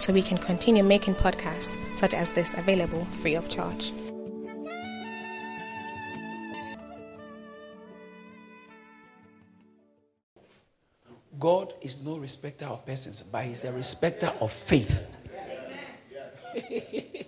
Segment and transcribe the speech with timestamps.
[0.00, 3.92] so we can continue making podcasts such as this available free of charge.
[11.38, 15.02] God is no respecter of persons, but He's a respecter of faith.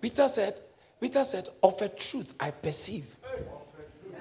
[0.00, 0.54] Peter said,
[1.00, 3.16] Peter said, Of a truth I perceive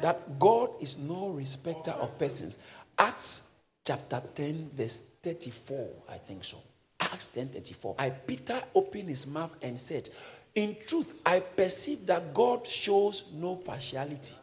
[0.01, 2.57] that God is no respecter of persons.
[2.97, 3.43] Acts
[3.85, 6.57] chapter 10, verse 34, I think so.
[6.99, 7.95] Acts 10 34.
[7.97, 10.07] I Peter opened his mouth and said,
[10.53, 14.35] In truth, I perceive that God shows no partiality.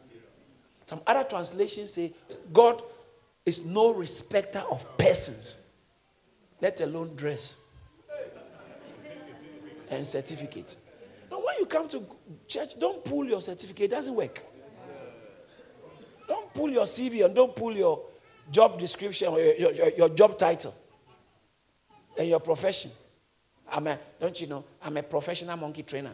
[0.85, 2.11] Some other translations say,
[2.51, 2.83] God
[3.45, 5.57] is no respecter of persons,
[6.59, 7.55] let alone dress
[9.89, 10.75] and certificate.
[11.31, 12.05] Now, when you come to
[12.45, 14.43] church, don't pull your certificate, it doesn't work.
[16.27, 18.01] Don't pull your CV and don't pull your
[18.53, 20.73] job description your, your, your job title
[22.17, 22.91] and your profession.
[23.69, 26.13] I'm a, don't you know, I'm a professional monkey trainer.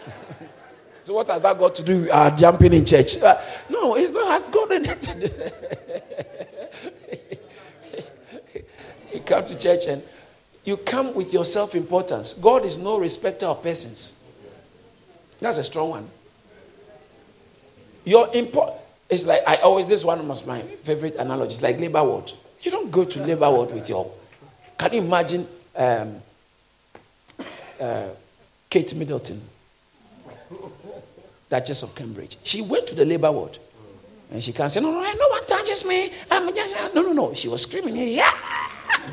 [1.00, 3.18] so what has that got to do with uh, jumping in church?
[3.18, 3.36] Uh,
[3.68, 5.22] no, it's not has got anything.
[9.12, 10.02] you come to church and
[10.64, 12.34] you come with your self-importance.
[12.34, 14.12] God is no respecter of persons.
[15.40, 16.08] That's a strong one.
[18.04, 18.74] Your import
[19.10, 21.54] it's like I always this one was my favorite analogy.
[21.54, 22.32] It's like labor ward.
[22.62, 24.10] You don't go to labor ward with your.
[24.76, 26.16] Can you imagine um,
[27.80, 28.08] uh,
[28.68, 29.40] Kate Middleton,
[31.48, 32.36] Duchess of Cambridge?
[32.42, 33.58] She went to the labor ward,
[34.30, 37.34] and she can't say, "No, no, no one touches me." I'm just no, no, no.
[37.34, 38.32] She was screaming, "Yeah,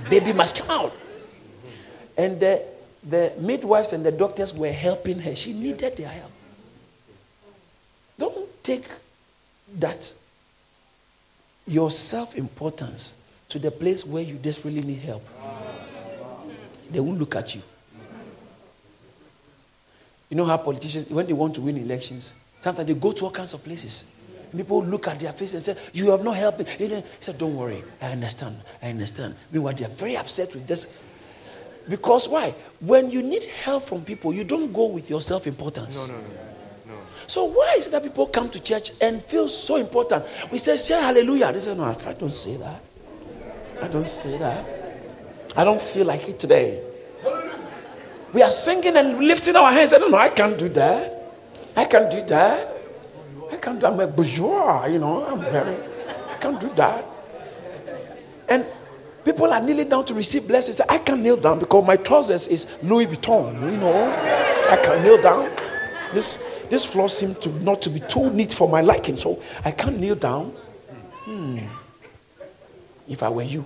[0.09, 0.94] baby must come out."
[2.17, 2.63] And the,
[3.03, 5.35] the midwives and the doctors were helping her.
[5.35, 6.31] She needed their help.
[8.17, 8.85] Don't take
[9.79, 10.13] that
[11.67, 13.13] your self importance
[13.49, 15.23] to the place where you desperately need help.
[16.91, 17.61] They won't look at you.
[20.29, 23.31] You know how politicians, when they want to win elections, sometimes they go to all
[23.31, 24.05] kinds of places.
[24.55, 26.65] People look at their face and say, You have not helped me.
[26.65, 27.83] He said, Don't worry.
[28.01, 28.55] I understand.
[28.81, 29.35] I understand.
[29.51, 30.97] Meanwhile, they are very upset with this.
[31.89, 32.55] Because why?
[32.79, 36.07] When you need help from people, you don't go with your self importance.
[36.07, 36.27] No, no, no.
[37.27, 40.25] So why is it that people come to church and feel so important?
[40.51, 41.51] We say, say hallelujah.
[41.51, 42.81] They say, no, I don't say that.
[43.81, 44.65] I don't say that.
[45.55, 46.81] I don't feel like it today.
[48.33, 49.93] We are singing and lifting our hands.
[49.93, 51.13] I don't know, I can't do that.
[51.75, 52.75] I can't do that.
[53.51, 55.25] I can't do I'm a bourgeois, you know.
[55.25, 55.75] I'm very,
[56.29, 57.05] I can't do that.
[58.49, 58.65] And
[59.23, 60.81] people are kneeling down to receive blessings.
[60.81, 64.11] I can't kneel down because my trousers is Louis Vuitton, you know.
[64.69, 65.49] I can't kneel down.
[66.13, 66.37] This
[66.69, 69.99] this floor seemed to not to be too neat for my liking, so I can't
[69.99, 70.51] kneel down.
[71.23, 71.59] Hmm.
[73.07, 73.65] If I were you,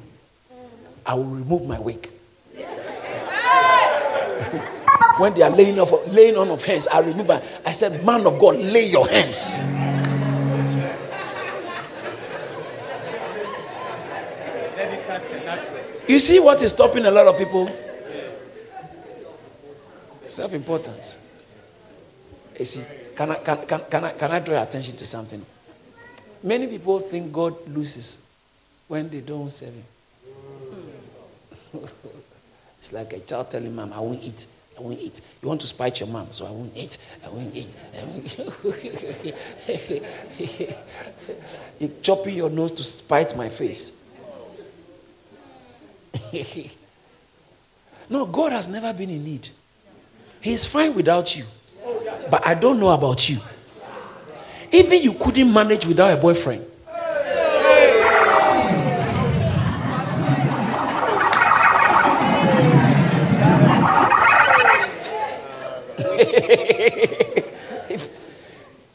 [1.06, 2.10] I will remove my wig.
[5.18, 7.30] when they are laying off, laying on of hands, I remove.
[7.30, 9.58] I said, "Man of God, lay your hands."
[16.08, 17.70] You see what is stopping a lot of people?
[20.26, 21.20] Self importance.
[22.60, 22.84] You see,
[23.16, 25.44] can I, can, can, can, I, can I draw your attention to something?
[26.44, 28.18] Many people think God loses
[28.90, 29.84] when they don't serve Him.
[32.82, 34.46] it's like a child telling mom, I won't eat.
[34.78, 35.22] I won't eat.
[35.42, 36.98] You want to spite your mom, so I won't eat.
[37.26, 37.74] I won't eat.
[37.98, 38.38] I won't
[41.80, 43.94] You're chopping your nose to spite my face.
[48.10, 49.48] no, God has never been in need.
[50.42, 51.46] He's fine without you.
[52.30, 53.40] But I don't know about you.
[54.72, 56.66] Even you couldn't manage without a boyfriend.
[67.90, 68.12] if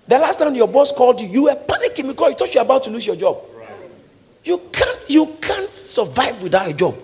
[0.09, 2.65] the last time your boss called you, you were panicking because he thought you were
[2.65, 3.41] about to lose your job.
[4.45, 6.97] You can't, you can't survive without a job.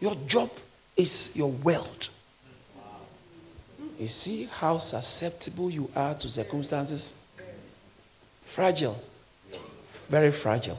[0.00, 0.50] Your job
[0.96, 2.08] is your wealth.
[4.00, 7.14] You see how susceptible you are to circumstances?
[8.46, 8.98] Fragile.
[10.08, 10.78] Very fragile.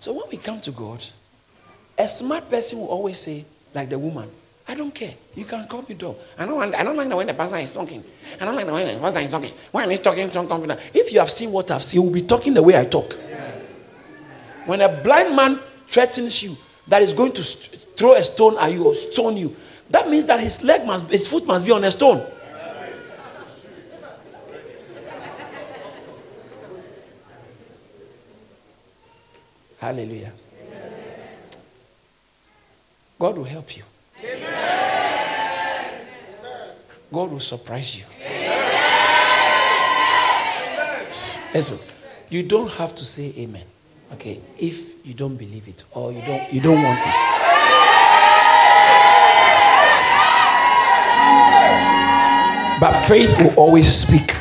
[0.00, 1.06] So when we come to God,
[1.96, 4.28] a smart person will always say, like the woman,
[4.66, 5.14] I I don't care.
[5.36, 6.16] You can call me dog.
[6.36, 8.02] I don't, I don't like the way the pastor is talking.
[8.40, 9.52] I don't like the way the pastor is talking.
[9.70, 10.80] Why When he's talking so confident.
[10.92, 13.14] If you have seen what I've seen, you will be talking the way I talk.
[14.66, 16.56] When a blind man threatens you
[16.88, 19.54] that is going to throw a stone at you or stone you,
[19.90, 22.24] that means that his leg must, his foot must be on a stone.
[29.78, 30.32] Hallelujah.
[33.18, 33.82] God will help you.
[37.12, 38.04] God will surprise you.
[41.54, 41.78] Listen,
[42.30, 43.64] you don't have to say amen.
[44.14, 47.43] Okay, if you don't believe it or you don't you don't want it.
[52.80, 54.34] But faith will always speak.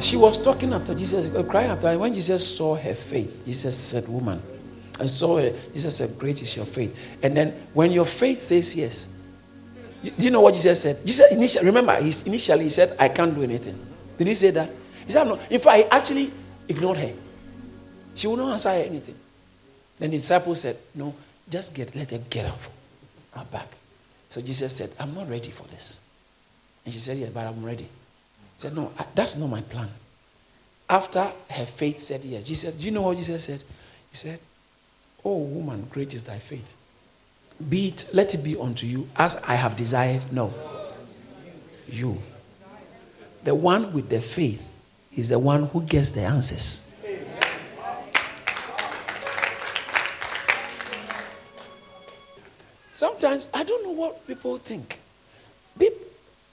[0.00, 3.42] She was talking after Jesus, uh, crying after when Jesus saw her faith.
[3.44, 4.40] Jesus said, Woman,
[5.00, 5.52] I saw her.
[5.72, 6.96] Jesus said, Great is your faith.
[7.22, 9.08] And then when your faith says yes,
[10.02, 11.04] do you know what Jesus said?
[11.04, 13.78] Jesus initially, remember, he, initially he said, I can't do anything.
[14.16, 14.70] Did he say that?
[15.04, 15.38] He said, No.
[15.50, 16.30] In fact, he actually
[16.68, 17.12] ignored her.
[18.14, 19.16] She would not answer anything.
[19.98, 21.14] Then the disciples said, No,
[21.48, 22.70] just get let her get off
[23.32, 23.77] her back.
[24.28, 26.00] So Jesus said, I'm not ready for this.
[26.84, 27.84] And she said, Yes, but I'm ready.
[27.84, 27.88] He
[28.58, 29.88] said, No, that's not my plan.
[30.90, 33.62] After her faith said yes, Jesus, do you know what Jesus said?
[34.10, 34.38] He said,
[35.24, 36.74] Oh woman, great is thy faith.
[37.68, 40.24] Be it, let it be unto you as I have desired.
[40.32, 40.54] No.
[41.88, 42.18] You.
[43.44, 44.72] The one with the faith
[45.14, 46.87] is the one who gets the answers.
[52.98, 54.98] Sometimes I don't know what people think.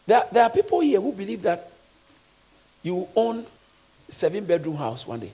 [0.06, 1.72] There, there are people here who believe that
[2.84, 3.48] you own
[4.08, 5.32] seven bedroom house one day.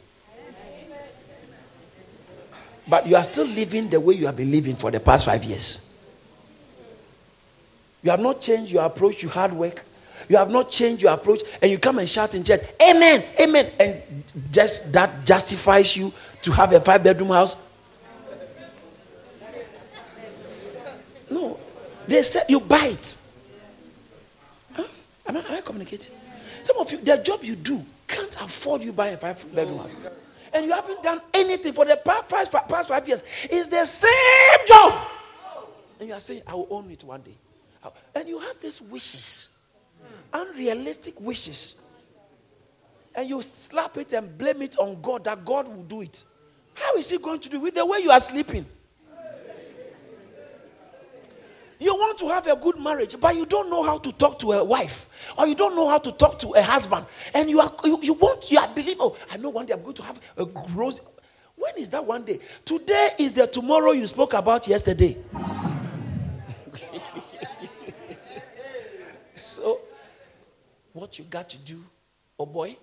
[2.87, 5.43] But you are still living the way you have been living for the past five
[5.43, 5.85] years.
[8.03, 9.83] You have not changed your approach, you hard work.
[10.29, 13.69] You have not changed your approach, and you come and shout in church, Amen, Amen.
[13.77, 16.13] And just that justifies you
[16.43, 17.57] to have a five bedroom house.
[21.31, 21.57] No.
[22.11, 23.17] They said you buy it.
[24.73, 24.83] Huh?
[25.27, 26.13] Am, I, am I communicating?
[26.63, 29.89] Some of you, the job you do can't afford you buy a five bedroom.
[30.53, 33.23] And you haven't done anything for the past, past five years.
[33.43, 35.07] It's the same job.
[35.99, 37.37] And you are saying, I will own it one day.
[38.13, 39.47] And you have these wishes
[40.33, 41.75] unrealistic wishes.
[43.13, 46.23] And you slap it and blame it on God that God will do it.
[46.73, 48.65] How is He going to do it with the way you are sleeping?
[51.81, 54.51] You want to have a good marriage, but you don't know how to talk to
[54.51, 57.73] a wife, or you don't know how to talk to a husband, and you are
[57.83, 58.97] you, you want you are believe.
[58.99, 60.45] Oh, I know one day I'm going to have a
[60.75, 61.01] rose.
[61.55, 62.39] When is that one day?
[62.65, 65.17] Today is the tomorrow you spoke about yesterday.
[69.33, 69.79] So,
[70.93, 71.83] what you got to do,
[72.39, 72.77] oh boy,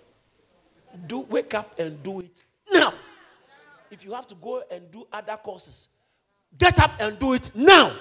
[1.06, 2.92] do wake up and do it now.
[3.90, 5.88] If you have to go and do other courses,
[6.58, 7.96] get up and do it now.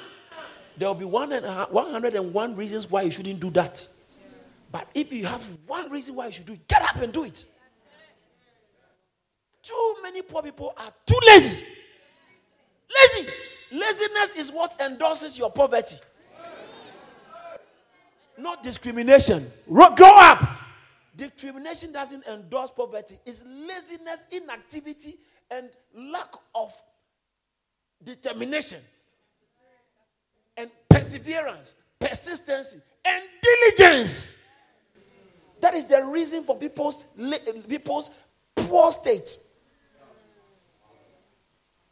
[0.78, 3.88] There will be one and 101 reasons why you shouldn't do that.
[4.72, 7.24] But if you have one reason why you should do it, get up and do
[7.24, 7.46] it.
[9.64, 11.64] Too many poor people are too lazy.
[12.90, 13.30] Lazy.
[13.72, 15.98] Laziness is what endorses your poverty
[18.38, 19.52] not discrimination.
[19.68, 20.48] Grow up.
[21.16, 23.20] Discrimination doesn't endorse poverty.
[23.26, 25.18] It's laziness, inactivity,
[25.50, 26.74] and lack of
[28.04, 28.80] determination
[30.58, 34.36] and perseverance, persistency, and diligence.
[35.62, 37.06] That is the reason for people's,
[37.68, 38.10] people's
[38.56, 39.38] poor state.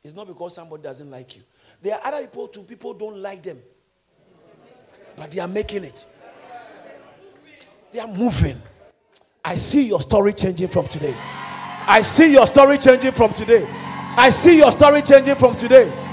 [0.04, 1.42] It's not because somebody doesn't like you.
[1.82, 3.60] There are other people too, people don't like them.
[5.16, 6.06] But they are making it.
[7.92, 8.62] They are moving.
[9.44, 11.16] I see your story changing from today.
[11.88, 13.66] I see your story changing from today.
[14.18, 16.05] I see your story changing from today.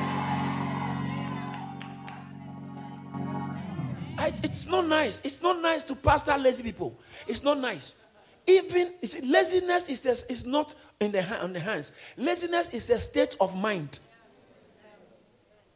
[4.73, 5.21] Not nice.
[5.23, 6.99] It's not nice to pastor lazy people.
[7.29, 7.95] It's not nice.
[8.45, 11.93] Even see, laziness is, a, is not in the, on the hands.
[12.17, 14.01] Laziness is a state of mind.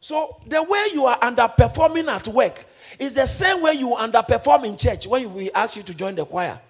[0.01, 2.67] So the way you are underperforming at work
[2.99, 6.25] is the same way you underperform in church when we ask you to join the
[6.25, 6.61] choir.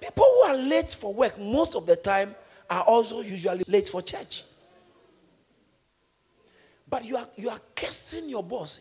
[0.00, 2.34] People who are late for work most of the time
[2.70, 4.44] are also usually late for church.
[6.88, 8.80] But you are you are cursing your boss.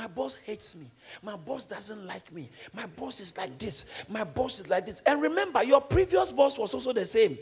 [0.00, 0.86] My boss hates me.
[1.22, 2.48] My boss doesn't like me.
[2.72, 3.84] My boss is like this.
[4.08, 5.02] My boss is like this.
[5.04, 7.36] And remember, your previous boss was also the same.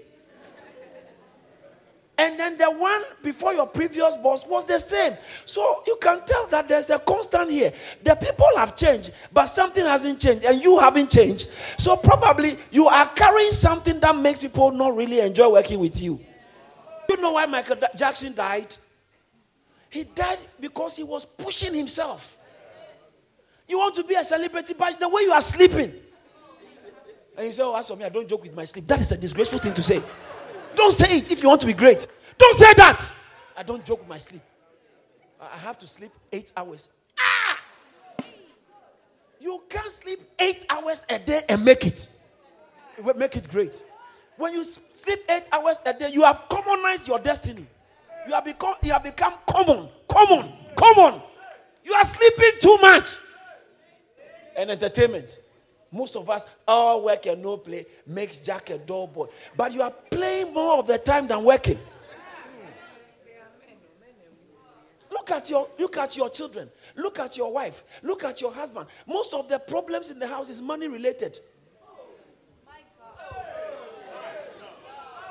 [2.18, 5.16] And then the one before your previous boss was the same.
[5.44, 7.72] So you can tell that there's a constant here.
[8.02, 11.50] The people have changed, but something hasn't changed, and you haven't changed.
[11.76, 16.18] So probably you are carrying something that makes people not really enjoy working with you.
[17.08, 18.74] You know why Michael Jackson died?
[19.90, 22.34] He died because he was pushing himself.
[23.68, 25.92] You want to be a celebrity, but the way you are sleeping.
[27.36, 28.86] And you say, Oh, as for me, I don't joke with my sleep.
[28.86, 30.02] That is a disgraceful thing to say.
[30.74, 32.06] Don't say it if you want to be great.
[32.38, 33.10] Don't say that.
[33.56, 34.40] I don't joke with my sleep.
[35.40, 36.88] I have to sleep eight hours.
[37.20, 37.58] Ah!
[39.40, 42.08] You can't sleep eight hours a day and make it.
[43.16, 43.84] Make it great.
[44.36, 47.66] When you sleep eight hours a day, you have commonized your destiny.
[48.26, 51.20] You have become, you have become common, common, common.
[51.84, 53.18] You are sleeping too much.
[54.58, 55.38] And entertainment.
[55.92, 59.28] Most of us, all work and no play makes Jack a dull boy.
[59.56, 61.78] But you are playing more of the time than working.
[65.10, 66.68] Look at your look at your children.
[66.96, 67.84] Look at your wife.
[68.02, 68.88] Look at your husband.
[69.06, 71.38] Most of the problems in the house is money related.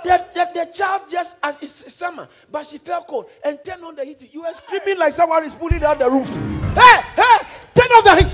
[0.04, 3.96] The, the, the child just as it's summer, but she felt cold and turned on
[3.96, 4.30] the heat.
[4.32, 6.34] You were screaming like someone is pulling out the roof.
[6.76, 7.38] Hey, hey,
[7.74, 8.32] turn off the heat,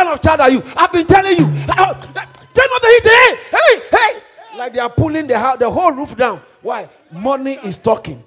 [0.00, 0.62] kind of child are you?
[0.76, 1.44] I've been telling you.
[1.68, 3.10] Uh, turn off the heat.
[3.10, 4.58] Hey, hey, hey.
[4.58, 6.40] Like they are pulling the, the whole roof down.
[6.62, 6.88] Why?
[7.10, 8.22] Money is talking.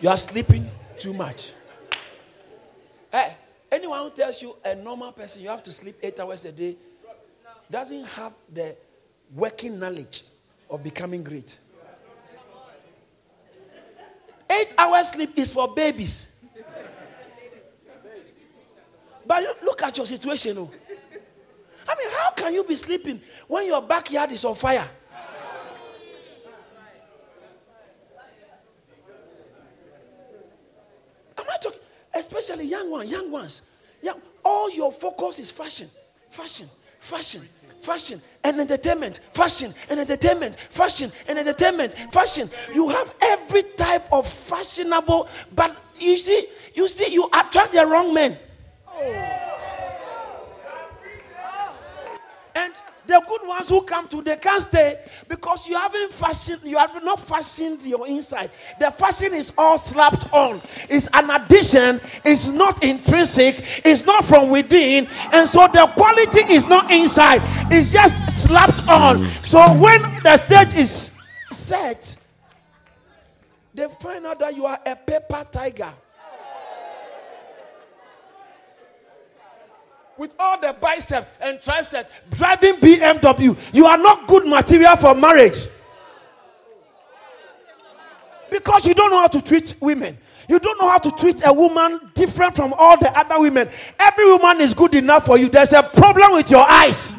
[0.00, 1.52] You are sleeping too much.
[3.12, 3.36] Hey,
[3.70, 6.76] anyone who tells you a normal person you have to sleep eight hours a day
[7.70, 8.74] doesn't have the
[9.34, 10.22] working knowledge
[10.70, 11.58] of becoming great.
[14.50, 16.28] Eight hours sleep is for babies.
[19.26, 20.58] But look at your situation.
[20.58, 20.70] Oh.
[21.88, 24.88] I mean, how can you be sleeping when your backyard is on fire?
[31.38, 31.80] Am I talking?
[32.14, 33.62] especially young ones, young ones.
[34.02, 35.88] Young, all your focus is fashion,
[36.30, 37.46] fashion, fashion,
[37.80, 42.50] fashion and entertainment, fashion and entertainment, fashion and entertainment, fashion.
[42.74, 48.14] You have every type of fashionable, but you see, you see, you attract the wrong
[48.14, 48.38] men.
[52.54, 52.74] And
[53.10, 57.02] the good ones who come to, they can't stay because you haven't fashioned, you have
[57.02, 58.50] not fashioned your inside.
[58.78, 60.62] The fashion is all slapped on.
[60.88, 66.68] It's an addition, it's not intrinsic, it's not from within, and so the quality is
[66.68, 69.26] not inside, it's just slapped on.
[69.42, 71.18] So when the stage is
[71.50, 72.16] set,
[73.74, 75.92] they find out that you are a paper tiger.
[80.20, 83.56] With all the biceps and triceps driving BMW.
[83.72, 85.66] You are not good material for marriage.
[88.50, 90.18] Because you don't know how to treat women.
[90.46, 93.70] You don't know how to treat a woman different from all the other women.
[93.98, 95.48] Every woman is good enough for you.
[95.48, 97.14] There's a problem with your eyes.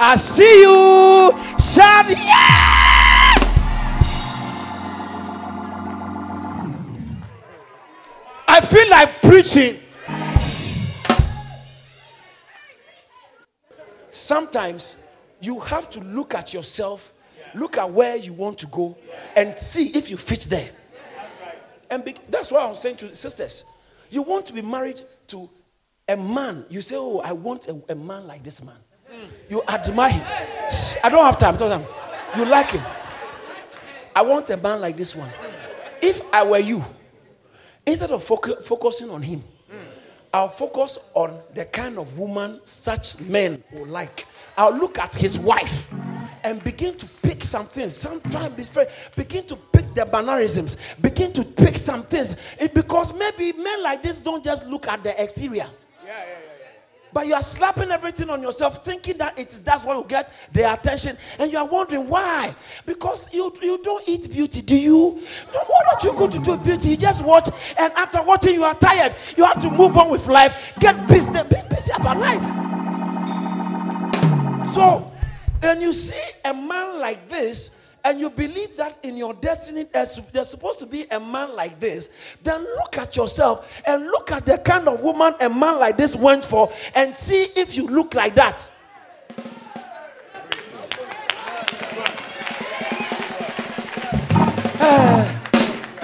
[0.00, 1.38] I see you.
[1.60, 2.77] Shout, yeah!
[8.58, 9.78] I feel like preaching.
[14.10, 14.96] Sometimes
[15.40, 17.12] you have to look at yourself,
[17.54, 18.98] look at where you want to go,
[19.36, 20.70] and see if you fit there.
[21.88, 23.62] And be, that's why I'm saying to sisters,
[24.10, 25.48] you want to be married to
[26.08, 26.66] a man.
[26.68, 28.74] You say, Oh, I want a, a man like this man.
[29.08, 29.26] Hmm.
[29.48, 30.26] You admire him.
[31.04, 31.86] I don't have time.
[32.36, 32.82] You like him.
[34.16, 35.30] I want a man like this one.
[36.02, 36.84] If I were you,
[37.88, 39.42] Instead of foc- focusing on him.
[40.34, 44.26] I'll focus on the kind of woman such men will like.
[44.58, 45.88] I'll look at his wife
[46.44, 47.96] and begin to pick some things.
[47.96, 48.68] Sometimes
[49.16, 52.36] begin to pick the bannerisms, begin to pick some things.
[52.60, 55.66] It, because maybe men like this don't just look at the exterior.
[56.04, 56.37] Yeah, yeah.
[57.12, 60.72] But you are slapping everything on yourself, thinking that it's that's what will get their
[60.72, 62.54] attention, and you are wondering why.
[62.86, 65.22] Because you you don't eat beauty, do you?
[65.54, 66.90] No, why don't you go to do beauty?
[66.90, 67.48] You just watch,
[67.78, 69.14] and after watching, you are tired.
[69.36, 70.72] You have to move on with life.
[70.78, 72.44] Get busy, be busy about life.
[74.74, 75.10] So,
[75.62, 77.70] and you see a man like this
[78.04, 82.10] and you believe that in your destiny there's, supposed to be a man like this,
[82.42, 86.16] then look at yourself and look at the kind of woman a man like this
[86.16, 88.70] went for and see if you look like that.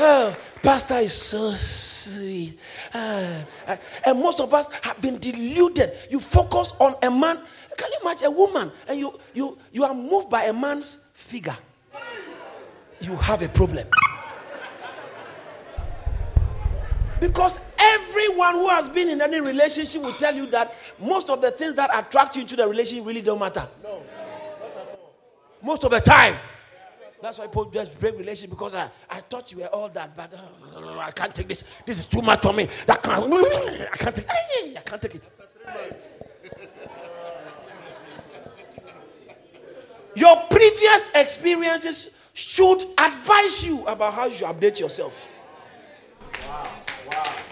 [0.07, 2.59] Oh, pastor is so sweet.
[2.93, 5.93] Uh, uh, and most of us have been deluded.
[6.11, 7.39] You focus on a man.
[7.77, 11.57] Can you imagine a woman and you, you, you are moved by a man's figure?
[13.05, 13.87] You have a problem.
[17.21, 21.51] Because everyone who has been in any relationship will tell you that most of the
[21.51, 23.69] things that attract you into the relationship really don't matter.
[23.83, 24.03] No,
[25.63, 26.37] most of the time.
[27.21, 30.33] That's why people just break relationship because I, I thought you were all that, but
[30.35, 31.65] uh, I can't take this.
[31.87, 32.69] This is too much for me.
[32.87, 34.27] That can't, I can't take.
[34.77, 35.29] I can't take it.
[40.15, 45.27] Your previous experiences should advise you about how you update yourself.
[46.47, 46.69] Wow.
[47.11, 47.45] Wow.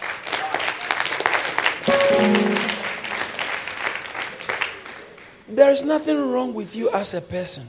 [5.48, 7.64] There is nothing wrong with you as a person,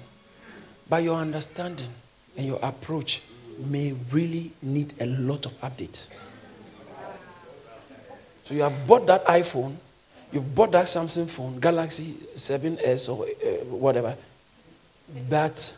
[0.89, 1.89] but your understanding
[2.36, 3.22] and your approach
[3.60, 6.08] may really need a lot of update.
[8.46, 9.75] So you have bought that iPhone,
[10.32, 14.15] you've bought that Samsung phone, Galaxy 7S or uh, whatever,
[15.29, 15.74] but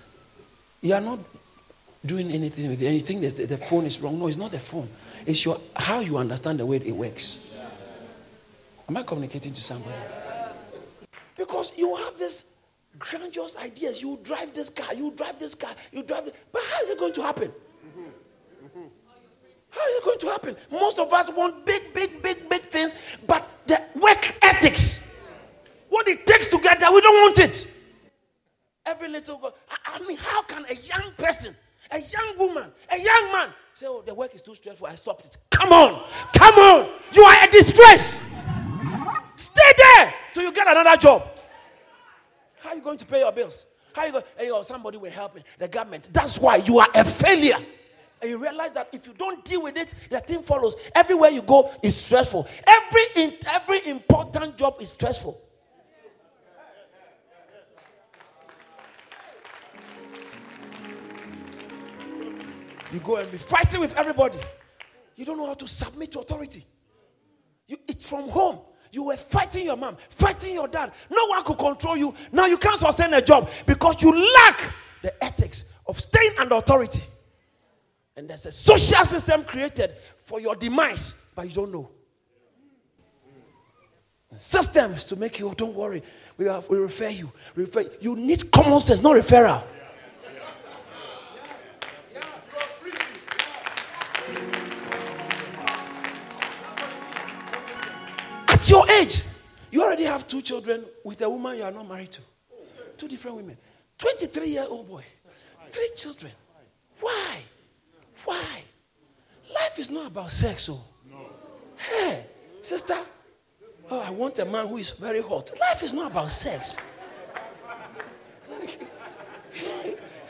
[0.85, 1.17] you are not
[2.05, 2.85] doing anything with it.
[2.85, 4.19] And you think that the phone is wrong.
[4.19, 4.87] No, it's not the phone.
[5.25, 7.39] It's your, how you understand the way it works.
[8.87, 9.95] Am I communicating to somebody?
[11.35, 12.45] Because you have this
[12.99, 13.99] grandiose ideas.
[13.99, 16.35] You drive this car, you drive this car, you drive it.
[16.53, 17.51] But how is it going to happen?
[19.71, 20.55] How is it going to happen?
[20.71, 22.93] Most of us want big, big, big, big things,
[23.25, 24.99] but the work ethics,
[25.89, 27.74] what it takes to get there, we don't want it.
[28.85, 29.55] Every little, girl.
[29.85, 31.55] I mean, how can a young person,
[31.91, 35.25] a young woman, a young man say, Oh, the work is too stressful, I stopped
[35.25, 35.37] it?
[35.49, 38.21] Come on, come on, you are a disgrace.
[39.35, 41.39] Stay there till you get another job.
[42.59, 43.65] How are you going to pay your bills?
[43.93, 44.23] How are you going?
[44.37, 45.43] Hey, oh, somebody will help me.
[45.57, 46.09] The government.
[46.11, 47.57] That's why you are a failure.
[48.21, 50.75] And you realize that if you don't deal with it, the thing follows.
[50.93, 52.47] Everywhere you go is stressful.
[52.67, 55.39] Every every important job is stressful.
[62.95, 64.39] You go and be fighting with everybody.
[65.17, 66.65] You don't know how to submit to authority.
[67.67, 68.59] You, it's from home.
[68.89, 70.93] You were fighting your mom, fighting your dad.
[71.11, 72.15] No one could control you.
[72.31, 77.03] Now you can't sustain a job because you lack the ethics of staying under authority.
[78.15, 79.91] And there's a social system created
[80.23, 81.89] for your demise, but you don't know.
[84.37, 86.01] Systems to make you, oh, don't worry,
[86.37, 87.29] we, have, we refer you.
[87.55, 89.65] Refer, you need common sense, not referral.
[98.75, 99.21] Your age,
[99.71, 102.21] you already have two children with a woman you are not married to.
[102.97, 103.57] Two different women.
[103.97, 105.03] 23 year old boy.
[105.71, 106.31] Three children.
[106.99, 107.37] Why?
[108.25, 108.63] Why?
[109.53, 110.69] Life is not about sex.
[110.69, 110.81] Oh.
[111.77, 112.25] Hey,
[112.61, 112.97] sister.
[113.89, 115.51] Oh, I want a man who is very hot.
[115.59, 116.77] Life is not about sex.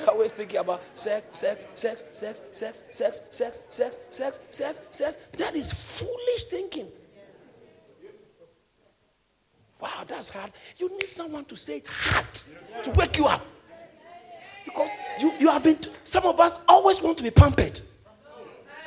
[0.02, 5.18] I always thinking about sex, sex, sex, sex, sex, sex, sex, sex, sex, sex, sex.
[5.38, 6.88] That is foolish thinking.
[9.80, 10.52] Wow, that's hard.
[10.78, 12.26] You need someone to say it's hard
[12.84, 13.46] to wake you up.
[14.64, 17.82] Because you, you have been, some of us always want to be pampered.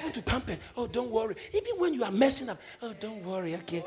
[0.02, 0.58] Want to be pampered.
[0.76, 1.34] Oh, don't worry.
[1.52, 3.54] Even when you are messing up, oh, don't worry.
[3.56, 3.84] Okay.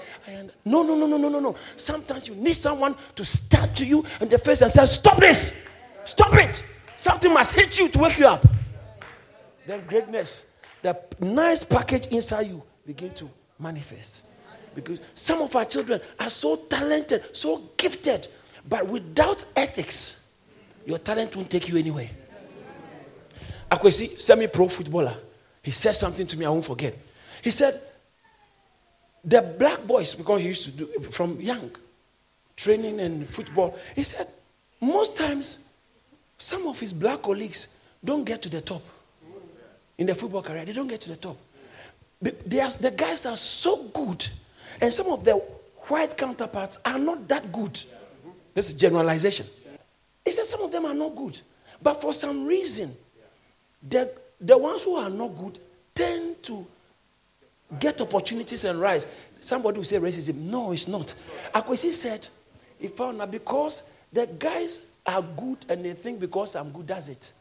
[0.65, 1.55] no, no, no, no, no, no, no.
[1.75, 5.65] Sometimes you need someone to start to you in the face and say, Stop this.
[6.03, 6.63] Stop it.
[6.97, 8.45] Something must hit you to wake you up.
[9.65, 10.45] Then greatness,
[10.81, 14.25] the nice package inside you begin to manifest.
[14.73, 18.27] Because some of our children are so talented, so gifted,
[18.67, 20.29] but without ethics,
[20.85, 22.09] your talent won't take you anywhere.
[23.69, 25.15] Akwesi, semi pro footballer,
[25.63, 26.97] he said something to me I won't forget.
[27.41, 27.81] He said,
[29.23, 31.71] The black boys, because he used to do from young
[32.55, 34.27] training and football, he said,
[34.81, 35.59] most times,
[36.37, 37.67] some of his black colleagues
[38.03, 38.81] don't get to the top
[39.97, 40.65] in the football career.
[40.65, 41.37] They don't get to the top.
[42.23, 42.31] Are,
[42.79, 44.27] the guys are so good
[44.79, 45.33] and some of the
[45.87, 47.81] white counterparts are not that good.
[48.53, 49.45] This is generalization.
[50.23, 51.39] He said some of them are not good.
[51.81, 52.95] But for some reason,
[53.87, 55.59] the, the ones who are not good
[55.95, 56.65] tend to
[57.79, 59.07] get opportunities and rise.
[59.39, 60.35] Somebody will say racism.
[60.35, 61.13] No, it's not.
[61.53, 62.27] Akwesi said,
[62.79, 67.09] he found that because the guys are good and they think because I'm good, does
[67.09, 67.31] it.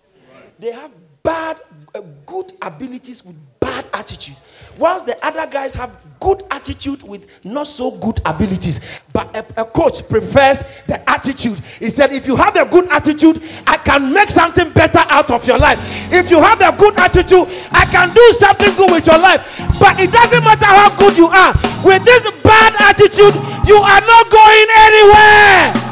[0.58, 0.90] They have
[1.22, 1.60] bad,
[1.94, 4.36] uh, good abilities with bad attitude.
[4.78, 8.80] Whilst the other guys have good attitude with not so good abilities.
[9.12, 11.58] But a, a, coach prefers the attitude.
[11.78, 15.46] He said, if you have a good attitude, I can make something better out of
[15.46, 15.78] your life.
[16.12, 19.42] If you have a good attitude, I can do something good with your life.
[19.78, 21.52] But it doesn't matter how good you are.
[21.84, 23.34] With this bad attitude,
[23.66, 25.89] you are not going anywhere.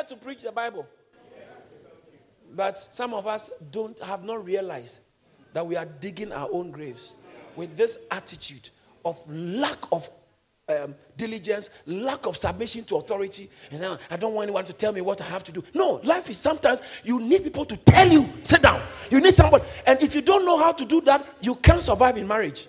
[0.00, 0.86] Here to preach the Bible.
[2.54, 5.00] But some of us don't have not realized
[5.52, 7.12] that we are digging our own graves
[7.56, 8.70] with this attitude
[9.04, 10.10] of lack of
[10.68, 13.50] um, diligence, lack of submission to authority.
[13.70, 15.62] And then, I don't want anyone to tell me what I have to do.
[15.74, 18.82] No, life is sometimes you need people to tell you, sit down.
[19.10, 19.64] You need somebody.
[19.86, 22.68] And if you don't know how to do that, you can't survive in marriage.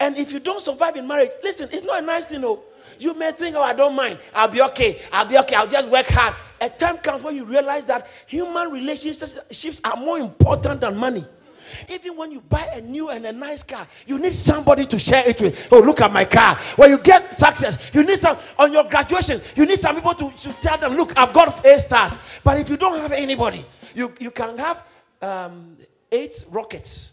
[0.00, 2.64] And if you don't survive in marriage, listen, it's not a nice thing, no.
[2.98, 4.18] You may think, oh, I don't mind.
[4.34, 5.00] I'll be okay.
[5.12, 5.54] I'll be okay.
[5.54, 6.34] I'll just work hard.
[6.60, 11.24] A time comes when you realize that human relationships are more important than money.
[11.88, 15.28] Even when you buy a new and a nice car, you need somebody to share
[15.28, 15.68] it with.
[15.72, 16.56] Oh, look at my car.
[16.76, 20.30] When you get success, you need some on your graduation, you need some people to,
[20.30, 22.18] to tell them, look, I've got A stars.
[22.42, 24.84] But if you don't have anybody, you, you can have
[25.20, 25.76] um,
[26.12, 27.12] eight rockets.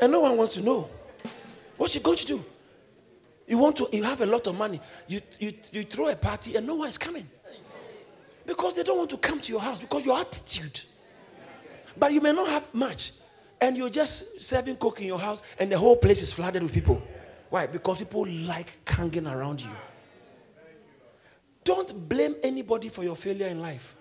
[0.00, 0.88] And no one wants to know.
[1.76, 2.44] What's you going to do?
[3.48, 4.78] You want to, you have a lot of money.
[5.06, 7.26] You, you, you throw a party and no one is coming.
[8.44, 10.82] Because they don't want to come to your house because your attitude.
[11.96, 13.12] But you may not have much.
[13.60, 16.72] And you're just serving coke in your house and the whole place is flooded with
[16.72, 17.02] people.
[17.48, 17.66] Why?
[17.66, 19.70] Because people like hanging around you.
[21.64, 23.96] Don't blame anybody for your failure in life.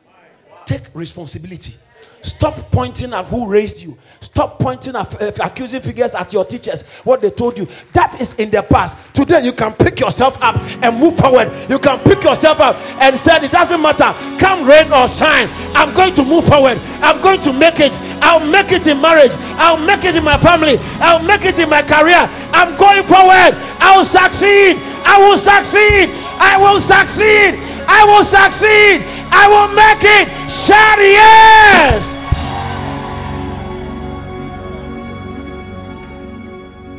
[0.66, 1.74] Take responsibility.
[2.22, 3.98] Stop pointing at who raised you.
[4.20, 7.68] Stop pointing at uh, accusing figures at your teachers, what they told you.
[7.94, 8.98] That is in the past.
[9.14, 11.52] Today, you can pick yourself up and move forward.
[11.70, 14.12] You can pick yourself up and say, It doesn't matter.
[14.40, 15.48] Come rain or shine.
[15.74, 16.78] I'm going to move forward.
[17.02, 17.98] I'm going to make it.
[18.22, 19.32] I'll make it in marriage.
[19.56, 20.78] I'll make it in my family.
[21.00, 22.28] I'll make it in my career.
[22.52, 23.56] I'm going forward.
[23.80, 24.78] I will succeed.
[25.06, 26.10] I will succeed.
[26.40, 27.67] I will succeed.
[27.88, 29.04] I will succeed.
[29.32, 30.28] I will make it.
[30.52, 32.14] Shout yes.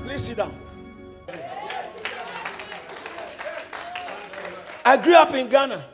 [0.05, 0.55] Please sit down.
[4.85, 5.85] I grew up in Ghana.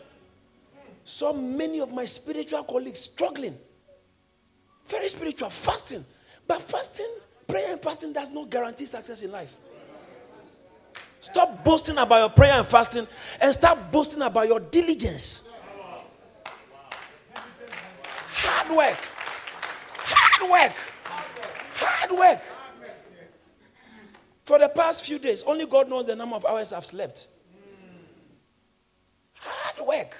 [1.04, 3.58] So many of my spiritual colleagues struggling.
[4.86, 6.04] Very spiritual, fasting.
[6.46, 7.08] But fasting,
[7.46, 9.56] prayer and fasting does not guarantee success in life.
[11.24, 13.08] Stop boasting about your prayer and fasting
[13.40, 15.42] and start boasting about your diligence.
[17.32, 19.08] Hard work.
[19.96, 20.76] Hard work.
[21.76, 22.42] Hard work.
[24.44, 27.28] For the past few days, only God knows the number of hours I've slept.
[29.32, 30.16] Hard work.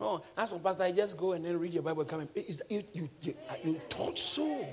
[0.00, 2.06] Oh, as for Pastor, I just go and then read your Bible.
[2.06, 4.66] Come you, you, you, you touch so.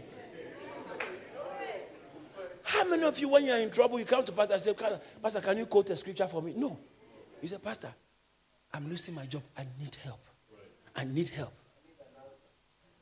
[2.66, 4.74] How many of you, when you're in trouble, you come to Pastor and say,
[5.22, 6.54] Pastor, can you quote a scripture for me?
[6.58, 6.78] No.
[7.40, 7.94] You say, Pastor,
[8.74, 9.44] I'm losing my job.
[9.56, 10.20] I need help.
[10.96, 11.54] I need help.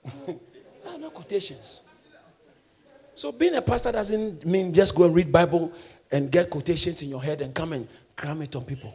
[0.04, 0.39] no,
[0.88, 1.82] ah, no quotations.
[3.15, 5.71] So being a pastor doesn't mean just go and read Bible
[6.12, 8.93] and get quotations in your head and come and cram it on people.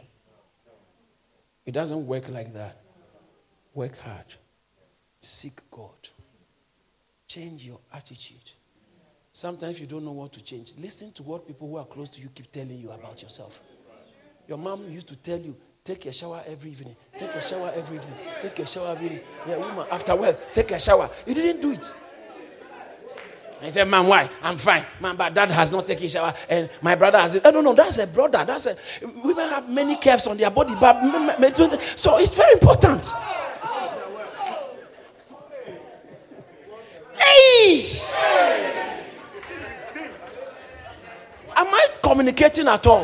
[1.65, 2.77] It doesn't work like that.
[3.73, 4.25] Work hard.
[5.21, 6.09] Seek God.
[7.27, 8.51] Change your attitude.
[9.39, 10.73] Sometimes you don't know what to change.
[10.77, 13.61] Listen to what people who are close to you keep telling you about yourself.
[14.49, 16.93] Your mom used to tell you, Take a shower every evening.
[17.17, 18.15] Take a shower every evening.
[18.41, 19.21] Take a shower every evening.
[19.47, 21.09] Yeah, woman, after work, take a shower.
[21.25, 21.93] You didn't do it.
[23.61, 24.29] I said, Man, why?
[24.43, 24.85] I'm fine.
[24.99, 26.33] Man, but dad has not taken shower.
[26.49, 27.39] And my brother has.
[27.41, 28.43] Oh, no, no, that's a brother.
[28.43, 28.75] That's a
[29.23, 31.55] women have many curves on their body, but
[31.95, 33.13] so it's very important.
[37.17, 38.68] Hey!
[41.59, 43.03] Am I communicating at all?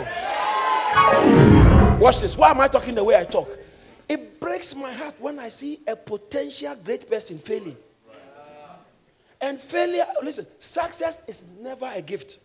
[1.99, 2.37] Watch this.
[2.37, 3.49] Why am I talking the way I talk?
[4.07, 7.75] It breaks my heart when I see a potential great person failing.
[9.41, 12.39] And failure, listen, success is never a gift.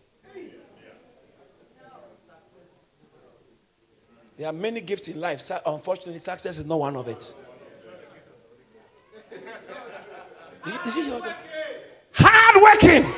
[4.37, 5.49] There are many gifts in life.
[5.65, 7.33] Unfortunately, success is not one of it.
[12.11, 13.13] Hard working.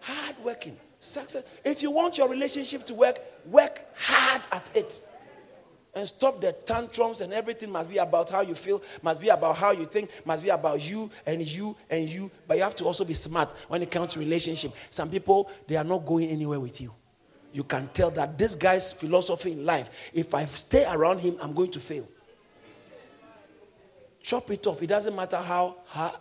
[0.00, 0.78] Hard working.
[1.06, 1.44] Success.
[1.64, 5.00] If you want your relationship to work, work hard at it.
[5.94, 9.56] And stop the tantrums and everything must be about how you feel, must be about
[9.56, 12.30] how you think, must be about you and you and you.
[12.46, 14.72] But you have to also be smart when it comes to relationship.
[14.90, 16.92] Some people, they are not going anywhere with you.
[17.52, 21.54] You can tell that this guy's philosophy in life, if I stay around him, I'm
[21.54, 22.06] going to fail.
[24.22, 24.82] chop it off.
[24.82, 26.20] It doesn't matter how hot.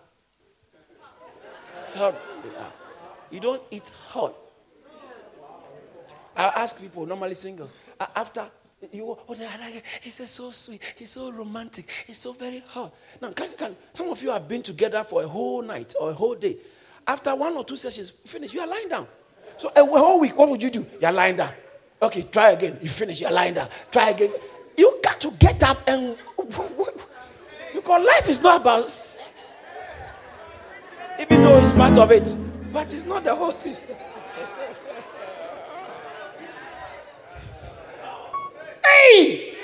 [3.32, 4.44] You don't eat hot.
[6.36, 7.71] I ask people, normally singles,
[8.15, 8.48] after
[8.91, 9.84] you, oh, I like it.
[10.04, 10.82] It's so sweet.
[10.95, 11.89] He's so romantic.
[12.06, 12.93] He's so very hot.
[13.21, 16.13] Now, can, can, some of you have been together for a whole night or a
[16.13, 16.58] whole day.
[17.08, 19.08] After one or two sessions, finish, you are lying down.
[19.58, 20.86] So a whole week, what would you do?
[21.02, 21.54] You're lying down.
[22.02, 22.78] Okay, try again.
[22.82, 23.69] You finish, you're lying down.
[23.91, 24.32] Try again.
[24.78, 26.17] You got to get up and
[27.74, 29.54] because life is not about sex.
[31.19, 32.36] Even though it's part of it,
[32.71, 33.78] but it's not the whole thing.
[38.86, 39.56] Hey!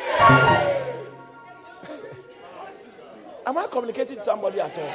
[3.46, 4.94] Am I communicating to somebody at all?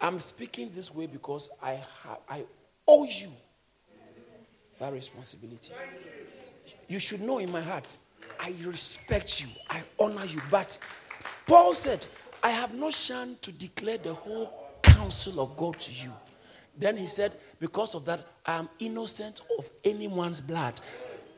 [0.00, 1.72] I'm speaking this way because I
[2.02, 2.44] have, I
[2.86, 3.32] owe you
[4.78, 5.72] that responsibility.
[6.88, 7.96] You should know in my heart,
[8.38, 10.42] I respect you, I honor you.
[10.50, 10.78] But
[11.46, 12.06] Paul said,
[12.42, 16.12] I have not shunned to declare the whole counsel of God to you.
[16.76, 20.80] Then he said, Because of that, I am innocent of anyone's blood.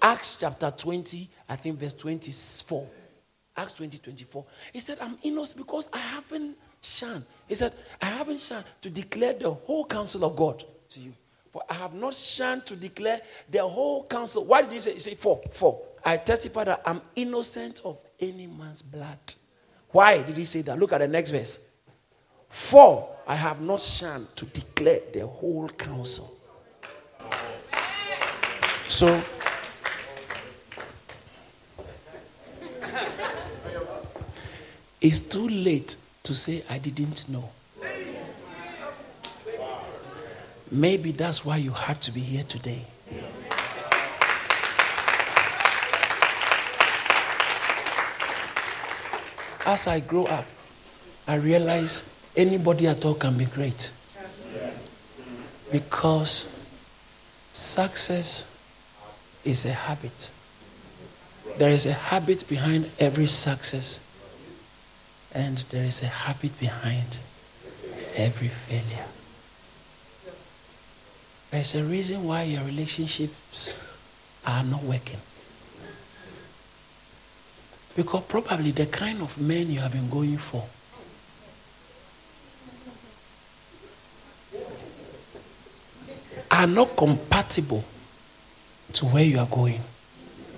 [0.00, 2.86] Acts chapter 20, I think verse 24.
[3.56, 4.44] Acts 20, 24.
[4.72, 7.24] He said, I'm innocent because I haven't shunned.
[7.46, 11.12] He said, I haven't shunned to declare the whole counsel of God to you.
[11.50, 13.20] For I have not shunned to declare
[13.50, 14.44] the whole counsel.
[14.44, 14.92] Why did he say?
[14.92, 15.80] He said, For, for.
[16.04, 19.18] I testify that I'm innocent of any man's blood.
[19.90, 20.78] Why did he say that?
[20.78, 21.58] Look at the next verse.
[22.48, 26.32] For I have not shunned to declare the whole counsel.
[28.88, 29.20] So,
[35.00, 37.50] it's too late to say, I didn't know.
[40.70, 42.84] Maybe that's why you had to be here today.
[49.64, 50.44] As I grow up,
[51.26, 52.04] I realize
[52.36, 53.90] anybody at all can be great.
[55.72, 56.52] Because
[57.52, 58.46] success
[59.44, 60.30] is a habit.
[61.58, 64.00] There is a habit behind every success.
[65.34, 67.18] And there is a habit behind
[68.14, 69.06] every failure.
[71.50, 73.74] There's a reason why your relationships
[74.44, 75.20] are not working.
[77.94, 80.64] Because probably the kind of men you have been going for
[86.56, 87.84] are not compatible
[88.94, 89.80] to where you are going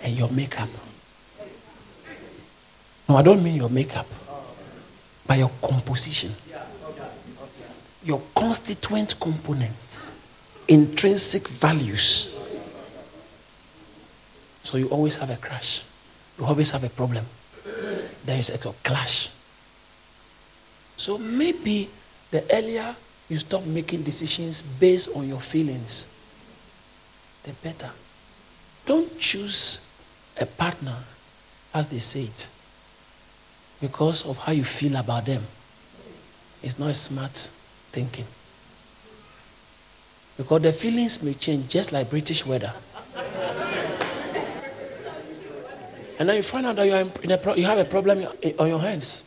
[0.03, 0.69] and your makeup.
[3.09, 4.07] No, I don't mean your makeup
[5.27, 6.33] by your composition,
[8.05, 10.13] your constituent components,
[10.69, 12.33] intrinsic values.
[14.63, 15.83] So you always have a crash.
[16.39, 17.25] You always have a problem.
[18.25, 19.31] There is a clash.
[20.97, 21.89] So maybe
[22.31, 22.95] the earlier
[23.29, 26.07] you stop making decisions based on your feelings,
[27.45, 27.91] the better.
[28.87, 29.85] Don't choose
[30.41, 30.97] a partner,
[31.75, 32.49] as they say it,
[33.81, 35.43] because of how you feel about them.
[36.63, 37.51] It's not smart
[37.93, 38.25] thinking.
[40.37, 42.73] Because the feelings may change just like British weather.
[46.19, 48.27] and then you find out that you, pro- you have a problem
[48.59, 49.25] on your hands.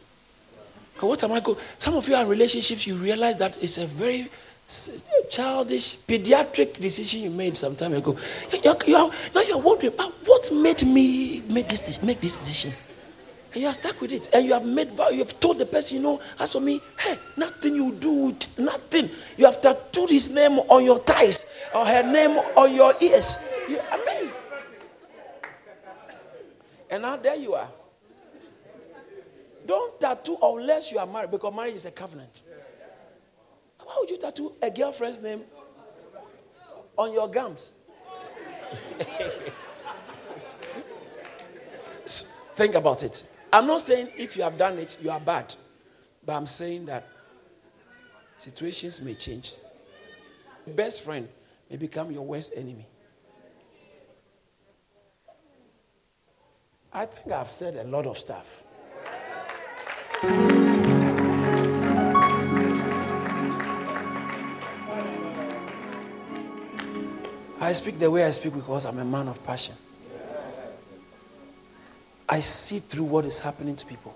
[1.08, 1.58] What am I going?
[1.78, 4.30] Some of you are in relationships, you realize that it's a very
[5.30, 8.18] childish, pediatric decision you made some time ago.
[8.64, 12.74] You, you are, now you're wondering, what made me make this, make this decision?
[13.54, 14.30] And you are stuck with it.
[14.34, 17.18] And you have made you have told the person, you know, as for me, hey,
[17.36, 19.10] nothing you do, nothing.
[19.36, 23.38] You have tattooed his name on your thighs or her name on your ears.
[23.68, 24.32] You, I mean,
[26.90, 27.68] and now there you are.
[29.72, 32.44] Don't tattoo unless you are married because marriage is a covenant.
[33.80, 35.44] Why would you tattoo a girlfriend's name
[36.98, 37.72] on your gums?
[42.06, 43.24] Think about it.
[43.54, 45.56] I'm not saying if you have done it, you are bad.
[46.26, 47.08] But I'm saying that
[48.36, 49.54] situations may change.
[50.68, 51.30] Best friend
[51.70, 52.90] may become your worst enemy.
[56.92, 58.64] I think I've said a lot of stuff.
[60.24, 60.28] I
[67.74, 69.74] speak the way I speak because I'm a man of passion.
[72.30, 74.16] I see through what is happening to people.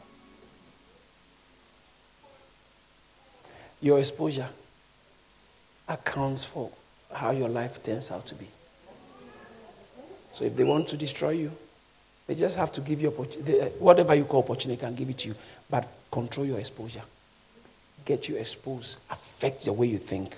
[3.82, 4.50] Your exposure
[5.88, 6.70] accounts for
[7.12, 8.48] how your life turns out to be.
[10.32, 11.52] So if they want to destroy you,
[12.28, 13.12] They just have to give you
[13.80, 15.36] whatever you call opportunity can give it to you,
[15.70, 17.02] but control your exposure.
[18.06, 20.36] Get you exposed, affect the way you think.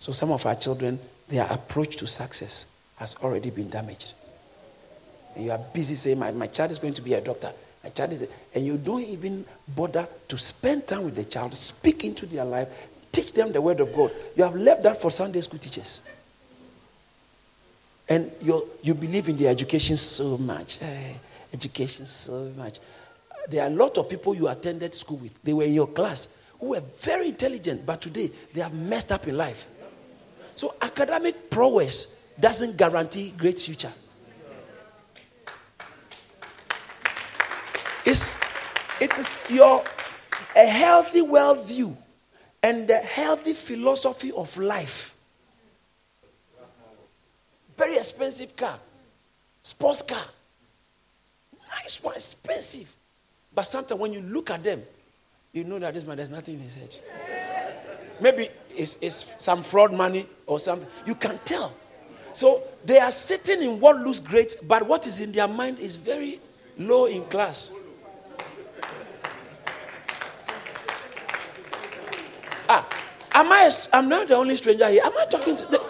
[0.00, 4.14] So some of our children, their approach to success has already been damaged.
[5.34, 7.52] And you are busy saying, my, my child is going to be a doctor.
[7.84, 11.54] My child is, a, and you don't even bother to spend time with the child,
[11.54, 12.68] speak into their life,
[13.12, 14.10] teach them the word of God.
[14.36, 16.00] You have left that for Sunday school teachers.
[18.08, 20.78] And you you believe in the education so much.
[20.78, 21.16] Hey,
[21.52, 22.78] education so much.
[23.48, 25.42] There are a lot of people you attended school with.
[25.42, 26.28] They were in your class
[26.60, 29.66] who were very intelligent, but today they have messed up in life.
[30.54, 33.92] So academic prowess doesn't guarantee great future.
[38.04, 38.34] It's,
[39.00, 39.84] it is your
[40.56, 41.94] a healthy worldview
[42.62, 45.14] and a healthy philosophy of life.
[47.76, 48.78] Very expensive car,
[49.62, 50.24] sports car,
[51.70, 52.92] nice one, expensive.
[53.54, 54.82] But sometimes when you look at them,
[55.52, 56.96] you know that this man, there's nothing in his head.
[58.20, 60.88] Maybe it's, it's some fraud money or something.
[61.06, 61.72] You can tell.
[62.32, 65.96] So they are sitting in what looks great, but what is in their mind is
[65.96, 66.40] very
[66.78, 67.72] low in class.
[72.68, 72.86] Ah,
[73.32, 73.70] am I?
[73.92, 75.02] I'm not the only stranger here.
[75.04, 75.82] Am I talking to the?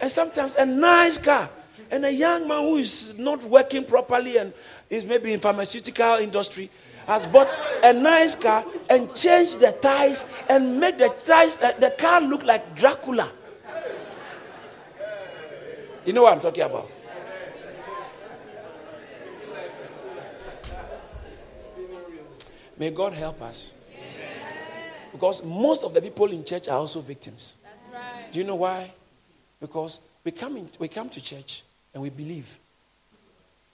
[0.00, 1.48] And sometimes a nice car
[1.90, 4.52] and a young man who is not working properly and
[4.90, 6.70] is maybe in pharmaceutical industry
[7.06, 12.20] has bought a nice car and changed the tires and made the tires the car
[12.20, 13.30] look like Dracula.
[16.04, 16.90] You know what I'm talking about?
[22.78, 23.72] May God help us.
[25.12, 27.54] Because most of the people in church are also victims.
[27.92, 28.30] Right.
[28.30, 28.92] Do you know why?
[29.60, 32.56] Because we come, in, we come to church and we believe.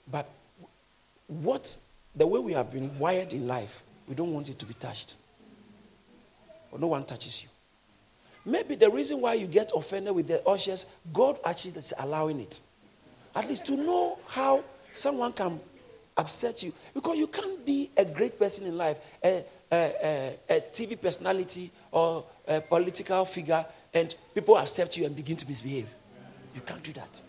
[0.09, 0.27] But
[1.27, 1.77] what
[2.15, 5.15] the way we have been wired in life, we don't want it to be touched.
[6.71, 7.49] Or no one touches you.
[8.45, 12.61] Maybe the reason why you get offended with the ushers, God actually is allowing it.
[13.35, 15.59] At least to know how someone can
[16.15, 16.73] upset you.
[16.93, 21.71] Because you can't be a great person in life, a, a, a, a TV personality
[21.91, 25.89] or a political figure, and people accept you and begin to misbehave.
[26.53, 27.21] You can't do that.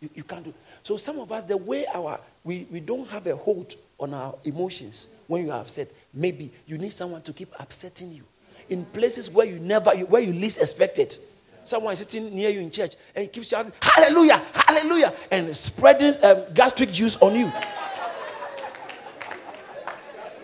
[0.00, 0.54] You, you can't do.
[0.82, 4.34] So some of us, the way our we, we don't have a hold on our
[4.44, 5.90] emotions when you are upset.
[6.12, 8.24] Maybe you need someone to keep upsetting you
[8.68, 11.16] in places where you never where you least expected.
[11.64, 16.42] Someone is sitting near you in church and keeps shouting, Hallelujah, Hallelujah, and spreading um,
[16.52, 17.52] gastric juice on you.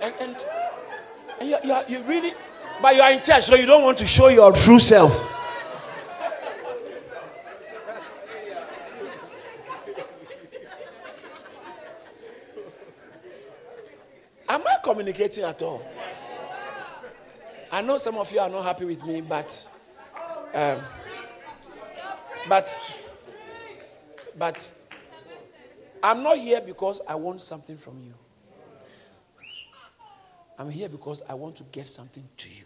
[0.00, 0.44] and and,
[1.40, 2.32] and you, you, you really,
[2.80, 5.28] but you are in church, so you don't want to show your true self.
[14.48, 15.80] Am I communicating at all?
[17.70, 19.64] I know some of you are not happy with me, but
[20.52, 20.80] um,
[22.48, 22.80] but
[24.36, 24.72] but
[26.02, 28.14] I'm not here because I want something from you.
[30.58, 32.64] I'm here because I want to get something to you.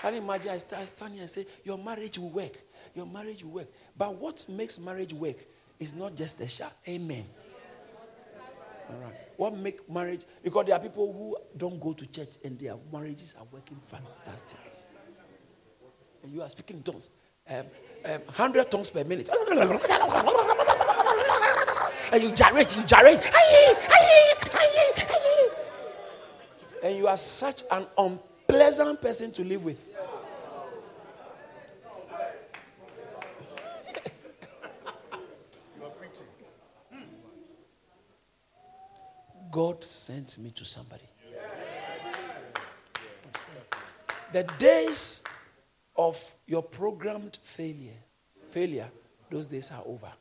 [0.00, 2.56] Can you imagine I stand here and say, Your marriage will work.
[2.94, 3.68] Your marriage will work.
[3.94, 5.36] But what makes marriage work
[5.78, 6.72] is not just a shout.
[6.86, 7.24] Amen.
[8.90, 9.14] All right.
[9.36, 10.22] What make marriage?
[10.42, 14.58] Because there are people who don't go to church and their marriages are working fantastic.
[16.22, 17.10] And you are speaking tongues.
[17.48, 17.64] Um,
[18.04, 19.28] um, 100 tongues per minute.
[22.12, 23.30] and you gyrate, you gyrate.
[26.82, 29.87] And you are such an unpleasant person to live with.
[39.58, 41.02] God sent me to somebody.
[44.32, 45.20] The days
[45.96, 47.98] of your programmed failure,
[48.52, 48.88] failure,
[49.28, 50.12] those days are over.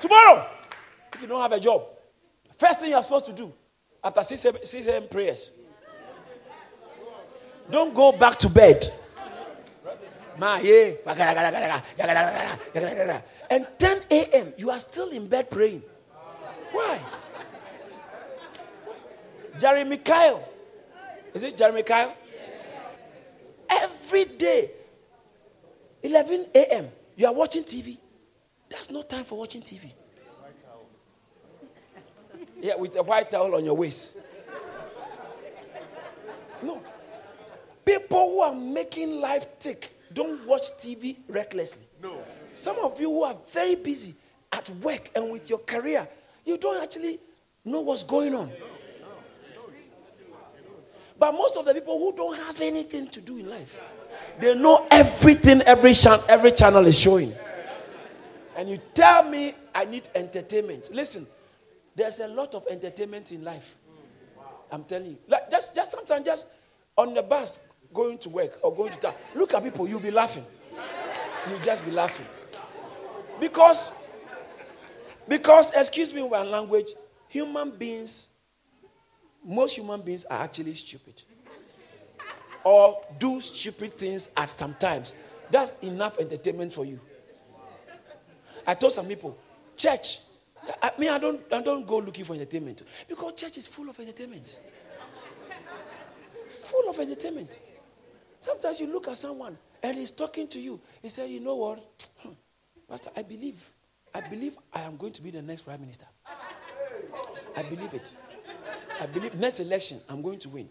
[0.00, 0.48] Tomorrow,
[1.14, 1.84] if you don't have a job,
[2.58, 3.52] first thing you're supposed to do
[4.02, 4.44] after 6
[4.88, 5.06] a.m.
[5.08, 5.52] prayers,
[7.70, 8.92] don't go back to bed.
[13.50, 15.82] And 10 a.m., you are still in bed praying.
[16.72, 17.00] Why?
[19.58, 20.46] Jeremy Kyle.
[21.32, 22.14] Is it Jeremy Kyle?
[23.68, 24.70] Every day,
[26.02, 27.98] 11 a.m., you are watching TV.
[28.68, 29.92] There's no time for watching TV.
[32.60, 34.14] Yeah, with a white towel on your waist.
[36.62, 36.82] No.
[37.84, 41.82] People who are making life tick don't watch TV recklessly.
[42.02, 42.22] No.
[42.54, 44.14] Some of you who are very busy
[44.52, 46.08] at work and with your career,
[46.44, 47.18] you don't actually
[47.64, 48.50] know what's going on.
[51.18, 53.80] But most of the people who don't have anything to do in life,
[54.38, 57.34] they know everything every, chan- every channel is showing.
[58.56, 60.90] And you tell me I need entertainment.
[60.92, 61.26] Listen,
[61.94, 63.76] there's a lot of entertainment in life.
[64.70, 65.18] I'm telling you.
[65.28, 66.46] Like just, just sometimes, just
[66.96, 67.60] on the bus
[67.92, 70.44] going to work or going to town, look at people, you'll be laughing.
[71.48, 72.26] You'll just be laughing.
[73.38, 73.92] Because,
[75.28, 76.88] because, excuse me, one language,
[77.28, 78.28] human beings,
[79.44, 81.22] most human beings are actually stupid.
[82.64, 85.14] Or do stupid things at some times.
[85.50, 86.98] That's enough entertainment for you.
[88.66, 89.38] I told some people,
[89.76, 90.18] church,
[90.82, 93.98] I mean, I don't, I don't go looking for entertainment because church is full of
[94.00, 94.58] entertainment.
[96.48, 97.60] full of entertainment.
[98.40, 100.80] Sometimes you look at someone and he's talking to you.
[101.02, 102.08] He said, You know what?
[102.88, 103.68] Pastor, I believe,
[104.14, 106.06] I believe I am going to be the next prime minister.
[107.56, 108.14] I believe it.
[109.00, 110.68] I believe next election I'm going to win.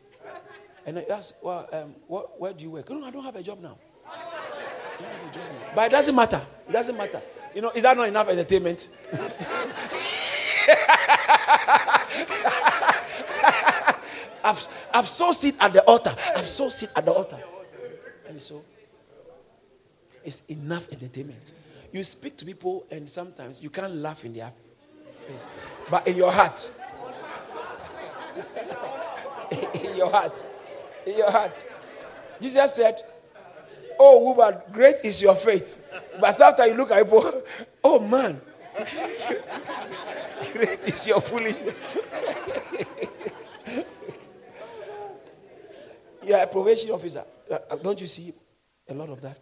[0.86, 2.90] And I asked, Well, um, what, where do you work?
[2.90, 3.78] No, I don't have a job now.
[4.06, 5.72] A job now.
[5.76, 6.42] But it doesn't matter.
[6.70, 7.22] It doesn't matter.
[7.54, 8.90] You know, is that not enough entertainment?
[14.46, 16.16] I've, I've so sit at the altar.
[16.36, 17.40] I've so sit at the altar.
[18.38, 18.64] So,
[20.24, 21.54] it's enough entertainment.
[21.92, 24.52] You speak to people, and sometimes you can't laugh in their
[25.28, 25.46] face,
[25.90, 26.70] but in your heart,
[29.52, 30.44] in your heart,
[31.06, 31.66] in your heart,
[32.42, 33.02] Jesus said,
[33.98, 35.82] "Oh woman, great is your faith."
[36.20, 37.44] But sometimes you look at people,
[37.84, 38.42] "Oh man,
[40.52, 41.98] great is your foolishness."
[46.24, 47.24] You're a probation officer.
[47.50, 48.34] Uh, uh, don't you see
[48.90, 49.40] a lot of that?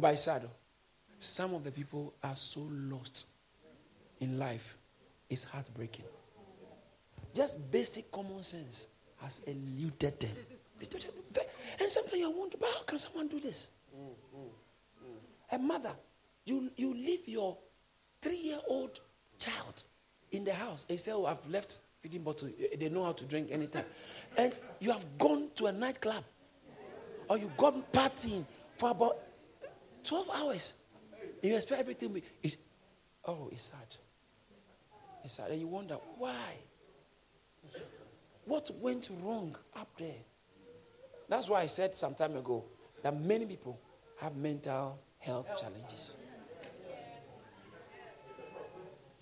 [0.00, 0.48] By sad,
[1.18, 3.26] some of the people are so lost
[4.20, 4.76] in life.
[5.28, 6.04] It's heartbreaking.
[7.34, 8.86] Just basic common sense
[9.20, 10.30] has eluded them.
[11.78, 13.70] And sometimes you wonder, how can someone do this?
[15.52, 15.92] A mother,
[16.44, 17.56] you, you leave your
[18.22, 19.00] three year old
[19.38, 19.82] child
[20.32, 22.48] in the house and say, Oh, I've left feeding bottle.
[22.78, 23.84] They know how to drink anytime.
[24.36, 26.24] And you have gone to a nightclub
[27.30, 28.44] or you've gone partying
[28.76, 29.16] for about
[30.02, 30.72] 12 hours.
[31.40, 32.58] You expect everything is
[33.24, 33.96] oh, it's sad.
[35.22, 35.52] It's sad.
[35.52, 36.56] And you wonder why?
[38.46, 40.20] What went wrong up there?
[41.28, 42.64] That's why I said some time ago
[43.02, 43.78] that many people
[44.16, 46.14] have mental health challenges.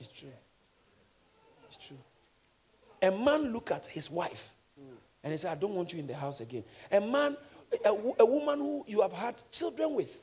[0.01, 0.33] It's true.
[1.69, 1.99] It's true.
[3.03, 4.55] A man look at his wife
[5.23, 6.65] and he said, I don't want you in the house again.
[6.91, 7.37] A man,
[7.85, 7.91] a,
[8.21, 10.23] a woman who you have had children with,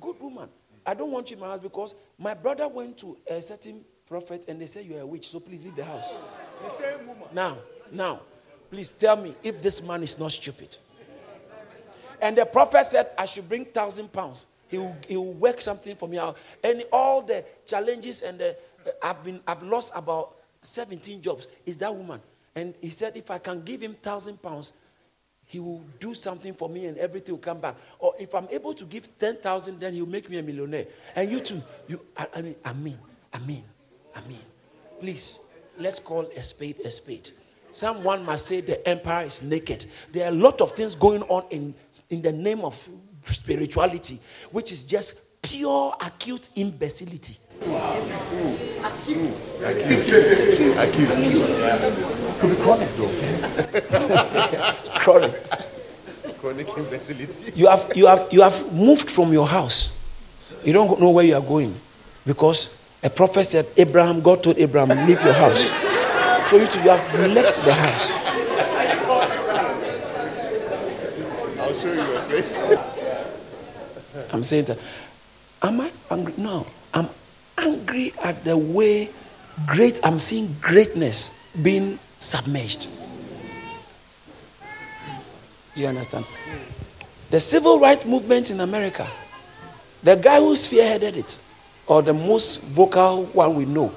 [0.00, 0.48] good woman.
[0.86, 4.46] I don't want you in my house because my brother went to a certain prophet
[4.48, 6.18] and they said you're a witch, so please leave the house.
[6.62, 7.28] The same woman.
[7.32, 7.58] Now,
[7.92, 8.20] now,
[8.70, 10.76] please tell me if this man is not stupid.
[12.22, 14.46] And the prophet said, I should bring thousand pounds.
[14.68, 16.36] He will, he will work something for me out.
[16.62, 18.56] And all the challenges and the,
[18.86, 21.48] uh, I've been I've lost about 17 jobs.
[21.66, 22.20] Is that woman?
[22.54, 24.72] And he said, if I can give him thousand pounds,
[25.50, 27.74] he will do something for me and everything will come back.
[27.98, 30.86] Or if I'm able to give 10,000, then he'll make me a millionaire.
[31.16, 32.98] And you too, you, I, I mean, I mean,
[33.34, 33.64] I mean,
[34.14, 34.38] I mean.
[35.00, 35.40] Please,
[35.76, 37.32] let's call a spade a spade.
[37.72, 39.86] Someone must say the empire is naked.
[40.12, 41.74] There are a lot of things going on in,
[42.10, 42.88] in the name of
[43.24, 44.20] spirituality,
[44.52, 47.36] which is just pure acute imbecility.
[49.10, 50.06] Acute.
[50.06, 50.76] Acute.
[50.78, 51.10] Acute.
[52.40, 53.12] Could be chronic though.
[55.00, 55.34] chronic.
[56.40, 57.52] Chronic imbecility.
[57.54, 59.96] You have, you, have, you have moved from your house.
[60.64, 61.74] You don't know where you are going.
[62.24, 65.68] Because a prophet said, Abraham, God told Abraham, leave your house.
[66.48, 68.14] So you, you have left the house.
[71.58, 72.54] I'll show you your place.
[74.32, 74.78] I'm saying that.
[75.62, 76.32] Am I angry?
[76.36, 76.66] No.
[76.94, 77.08] I'm
[77.60, 79.08] angry at the way
[79.66, 81.30] great, I'm seeing greatness
[81.62, 82.88] being submerged.
[85.74, 86.24] Do you understand?
[87.30, 89.06] The civil rights movement in America,
[90.02, 91.38] the guy who spearheaded it,
[91.86, 93.92] or the most vocal one we know,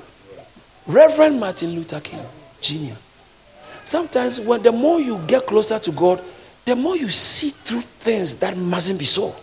[0.86, 2.20] Reverend Martin Luther King
[2.62, 2.96] Jr.
[3.86, 6.24] Sometimes, when the more you get closer to God,
[6.66, 9.36] the more you see through things that mustn't be so.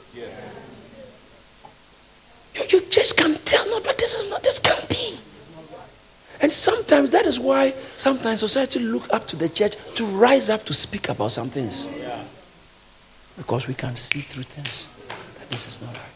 [2.69, 5.19] You, just can't tell, no, but this is not, this can't be.
[6.43, 10.65] And sometimes that is why sometimes society look up to the church to rise up
[10.65, 11.89] to speak about some things.
[13.37, 14.89] Because we can see through things
[15.39, 16.07] that this is not right.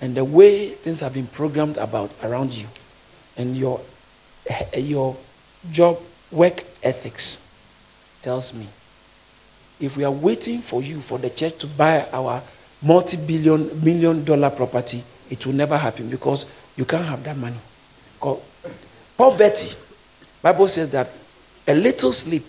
[0.00, 2.66] And the way things have been programmed about around you
[3.36, 3.80] and your,
[4.46, 5.16] eh, your
[5.72, 5.98] job
[6.30, 7.38] work ethics
[8.22, 8.66] tells me
[9.80, 12.42] if we are waiting for you for the church to buy our
[12.82, 15.02] multi-billion million dollar property
[15.34, 17.56] it will never happen because you can't have that money
[19.18, 19.70] poverty
[20.42, 21.08] bible says that
[21.66, 22.44] a little sleep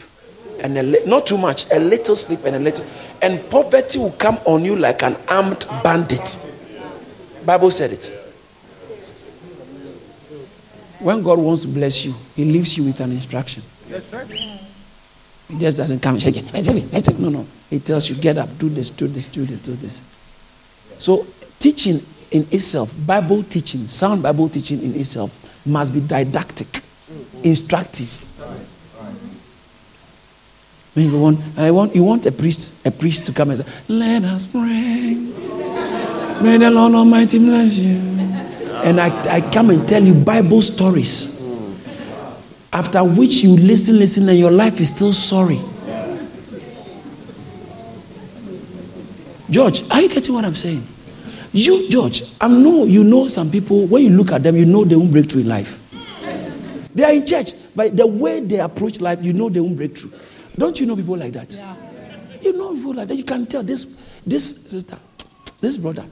[0.62, 2.86] and a li- not too much a little sleep and a little
[3.24, 6.38] and poverty will come on you like an armed bandit
[7.44, 8.06] bible said it
[11.00, 14.26] when god wants to bless you he leaves you with an instruction yes sir
[15.48, 17.20] he just doesn't come shake it.
[17.20, 17.46] No, no.
[17.70, 20.02] He tells you, get up, do this, do this, do this, do this.
[20.98, 21.28] So,
[21.60, 22.00] teaching
[22.36, 25.32] in itself, Bible teaching, sound Bible teaching in itself,
[25.66, 26.82] must be didactic,
[27.44, 28.10] instructive.
[30.94, 33.72] When you want, I want, you want a priest, a priest to come and say,
[33.88, 35.16] "Let us pray."
[36.42, 37.96] May the Lord Almighty bless you.
[38.84, 41.42] And I, I come and tell you Bible stories
[42.72, 45.60] after which you listen, listen, and your life is still sorry.
[49.50, 50.86] George, are you getting what I'm saying?
[51.56, 54.84] You, George, I know you know some people, when you look at them, you know
[54.84, 55.82] they won't break through in life.
[56.94, 59.98] They are in church, but the way they approach life, you know they won't break
[59.98, 60.12] through.
[60.58, 61.56] Don't you know people like that?
[61.56, 61.76] Yeah.
[62.42, 63.16] You know people like that.
[63.16, 63.96] You can tell this,
[64.26, 64.98] this sister,
[65.62, 66.04] this brother,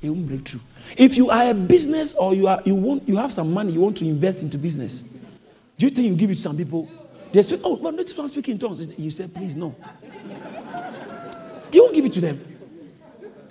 [0.00, 0.60] he won't break through.
[0.96, 3.80] If you are a business or you are you want you have some money, you
[3.82, 5.02] want to invest into business,
[5.76, 6.88] do you think you give it to some people?
[7.32, 8.80] They speak, oh, but this one speak in tongues.
[8.96, 9.74] You say, please, no.
[11.70, 12.53] You won't give it to them.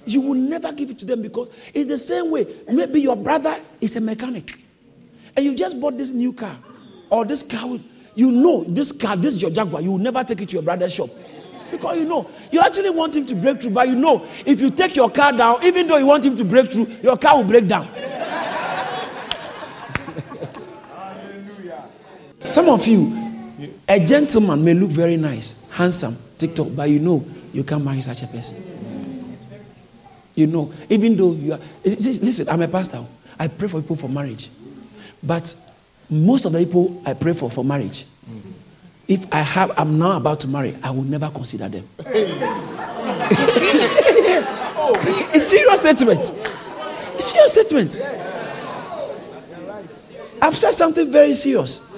[0.05, 2.45] You will never give it to them because it's the same way.
[2.67, 4.57] Maybe your brother is a mechanic
[5.35, 6.55] and you just bought this new car
[7.09, 7.77] or this car.
[8.15, 10.63] You know, this car, this is your Jaguar, you will never take it to your
[10.63, 11.09] brother's shop.
[11.71, 14.69] Because you know, you actually want him to break through, but you know, if you
[14.69, 17.43] take your car down, even though you want him to break through, your car will
[17.45, 17.89] break down.
[22.51, 23.11] Some of you,
[23.89, 28.21] a gentleman may look very nice, handsome, TikTok, but you know you can't marry such
[28.21, 28.82] a person.
[30.35, 31.59] You know, even though you are.
[31.85, 33.03] Eh, listen, I'm a pastor.
[33.39, 34.49] I pray for people for marriage.
[35.21, 35.53] But
[36.09, 38.05] most of the people I pray for for marriage,
[39.07, 41.87] if I have, I'm now about to marry, I will never consider them.
[45.33, 46.19] it's serious statement.
[47.15, 47.99] It's serious statement.
[50.41, 51.89] I've said something very serious.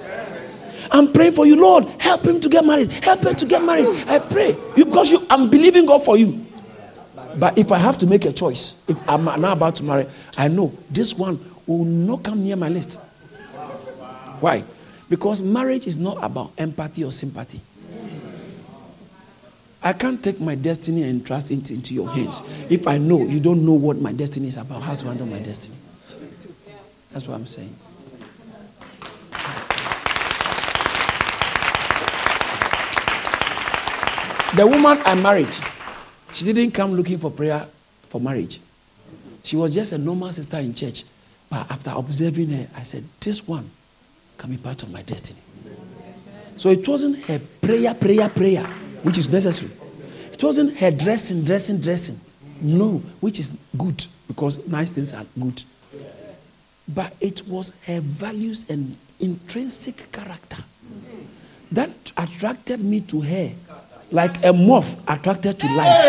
[0.90, 1.84] I'm praying for you, Lord.
[1.98, 2.90] Help him to get married.
[2.90, 3.86] Help him to get married.
[4.08, 6.46] I pray because you, I'm believing God for you.
[7.38, 10.06] But if I have to make a choice, if I'm now about to marry,
[10.38, 12.98] I know this one will not come near my list.
[14.40, 14.64] Why?
[15.08, 17.60] Because marriage is not about empathy or sympathy.
[19.82, 23.38] I can't take my destiny and trust it into your hands if I know you
[23.38, 25.76] don't know what my destiny is about, how to handle my destiny.
[27.12, 27.74] That's what I'm saying.
[34.56, 35.54] The woman I married,
[36.36, 37.66] she didn't come looking for prayer
[38.08, 38.60] for marriage.
[39.42, 41.04] She was just a normal sister in church.
[41.48, 43.70] But after observing her, I said, This one
[44.36, 45.40] can be part of my destiny.
[46.58, 48.64] So it wasn't her prayer, prayer, prayer,
[49.02, 49.72] which is necessary.
[50.30, 52.16] It wasn't her dressing, dressing, dressing.
[52.60, 55.64] No, which is good because nice things are good.
[56.86, 60.62] But it was her values and intrinsic character
[61.72, 63.52] that attracted me to her
[64.10, 66.02] like a moth attracted to light.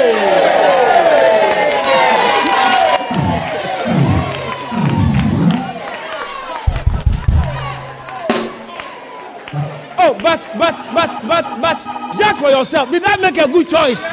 [9.99, 12.91] Oh, but, but, but, but, but, judge for yourself.
[12.91, 14.05] Did I make a good choice?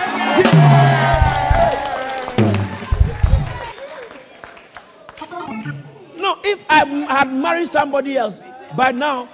[6.16, 8.40] No, if I had married somebody else,
[8.76, 9.28] by now,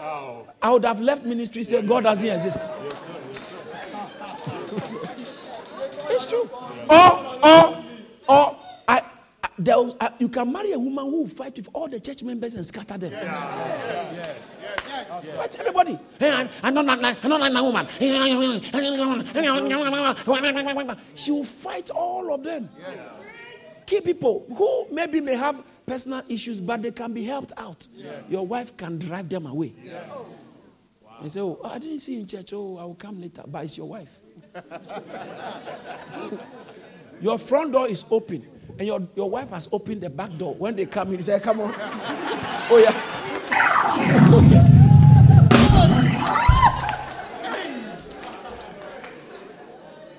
[0.60, 2.70] I would have left ministry saying God doesn't exist.
[6.20, 6.50] It's true.
[6.90, 7.10] Or,
[7.42, 7.84] or,
[8.28, 8.56] or,
[8.86, 9.00] I,
[9.42, 12.22] I there I, you can marry a woman who will fight with all the church
[12.22, 13.12] members and scatter them.
[13.12, 13.22] Yeah.
[13.22, 14.12] Yeah.
[14.12, 14.34] Yeah.
[15.24, 15.34] Yeah.
[15.34, 15.98] Fight everybody.
[16.20, 17.86] I, don't like, I don't like my woman.
[21.14, 22.68] She will fight all of them.
[22.78, 23.14] Yes.
[23.86, 27.88] Key people who maybe may have personal issues, but they can be helped out.
[27.94, 28.24] Yes.
[28.28, 29.72] Your wife can drive them away.
[29.82, 30.06] Yes.
[30.06, 30.26] Wow.
[31.22, 32.52] And say, Oh, I didn't see you in church.
[32.52, 33.42] Oh, I will come later.
[33.46, 34.18] But it's your wife.
[37.20, 38.46] your front door is open,
[38.78, 40.54] and your, your wife has opened the back door.
[40.54, 41.74] When they come in, they say, Come on.
[41.78, 43.06] oh, yeah.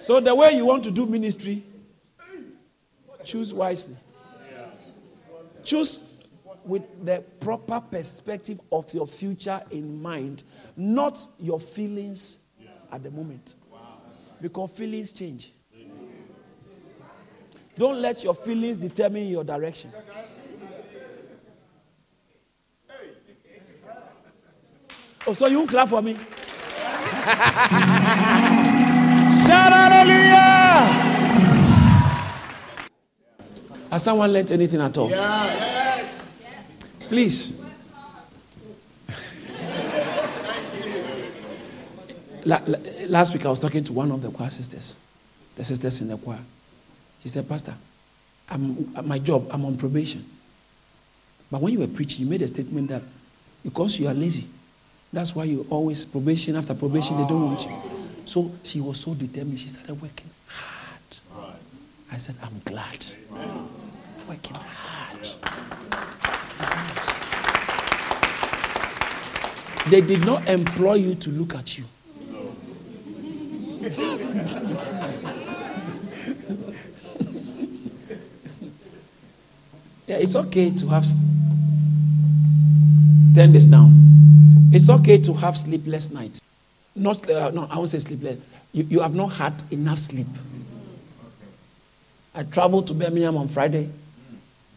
[0.02, 1.64] So, the way you want to do ministry,
[3.24, 3.96] choose wisely.
[5.64, 6.24] Choose
[6.66, 10.42] with the proper perspective of your future in mind,
[10.76, 12.40] not your feelings
[12.92, 13.54] at the moment.
[14.42, 15.54] Because feelings change.
[17.78, 19.92] Don't let your feelings determine your direction.
[25.28, 26.14] Oh, so you won't clap for me?
[29.46, 30.42] Shout hallelujah!
[33.92, 35.12] Has someone learned anything at all?
[37.02, 37.61] Please.
[42.46, 44.96] Last week I was talking to one of the choir sisters,
[45.56, 46.40] the sisters in the choir.
[47.22, 47.76] She said, Pastor,
[48.50, 50.26] I'm, at my job, I'm on probation.
[51.52, 53.04] But when you were preaching, you made a statement that
[53.64, 54.48] because you are lazy,
[55.14, 57.72] that's why you always probation after probation, they don't want you.
[58.26, 61.58] So she was so determined, she started working hard.
[62.12, 63.06] I said, I'm glad.
[64.28, 65.30] Working hard.
[69.90, 71.86] They did not employ you to look at you.
[80.08, 81.06] yeah, it's okay to have.
[81.06, 81.26] St-
[83.34, 83.94] Turn this down.
[84.74, 86.42] It's okay to have sleepless nights.
[86.96, 88.38] Not, uh, no, I won't say sleepless.
[88.74, 90.28] You, you have not had enough sleep.
[92.36, 93.90] I traveled to Birmingham on Friday.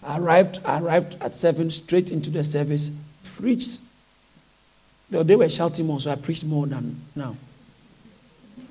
[0.03, 2.91] I arrived, I arrived at 7, straight into the service,
[3.25, 3.81] preached.
[5.11, 7.37] They were shouting more, so I preached more than now.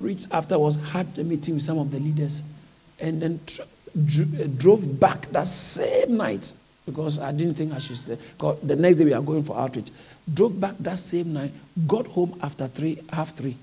[0.00, 2.42] Preached afterwards, had a meeting with some of the leaders,
[3.00, 3.40] and then
[4.58, 6.52] drove back that same night
[6.86, 8.18] because I didn't think I should stay.
[8.62, 9.88] The next day we are going for outreach.
[10.32, 11.52] Drove back that same night,
[11.86, 13.56] got home after three, half three.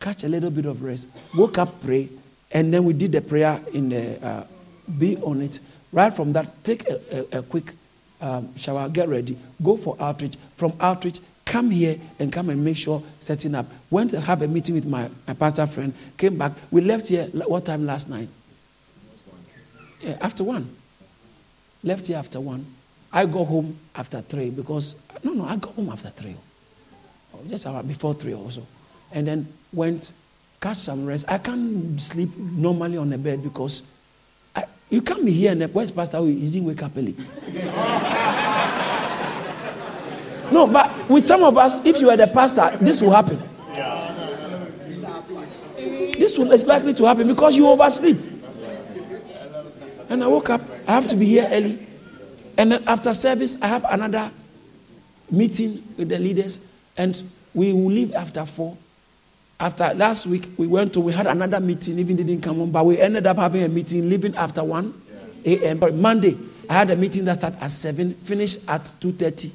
[0.00, 2.08] Catch a little bit of rest, woke up, pray,
[2.52, 4.44] and then we did the prayer in the uh,
[4.98, 5.60] be on it.
[5.92, 7.00] Right from that, take a,
[7.34, 7.72] a, a quick
[8.20, 10.34] um, shower, get ready, go for outreach.
[10.56, 11.20] From outreach,
[11.50, 13.66] come here and come and make sure setting up.
[13.90, 16.52] Went to have a meeting with my, my pastor friend, came back.
[16.70, 18.28] We left here, what time last night?
[20.00, 20.74] Yeah, after one.
[21.82, 22.64] Left here after one.
[23.12, 26.36] I go home after three because, no, no, I go home after three.
[27.34, 28.64] Oh, just before three also.
[29.10, 30.12] And then went,
[30.60, 31.24] catch some rest.
[31.26, 33.82] I can't sleep normally on the bed because
[34.54, 36.18] I, you can't be here and the where's Pastor?
[36.18, 37.16] Oh, he didn't wake up early.
[40.52, 43.40] no, but with some of us, if you are the pastor, this will happen.
[46.18, 48.18] This will, is likely to happen because you oversleep.
[50.08, 51.86] And I woke up, I have to be here early.
[52.58, 54.30] And then after service, I have another
[55.30, 56.60] meeting with the leaders,
[56.96, 57.22] and
[57.54, 58.76] we will leave after four.
[59.58, 62.84] After last week, we went to, we had another meeting, even didn't come on, but
[62.84, 65.02] we ended up having a meeting, leaving after 1
[65.44, 65.78] a.m.
[65.78, 66.36] But Monday,
[66.68, 69.52] I had a meeting that started at 7, finished at 2.30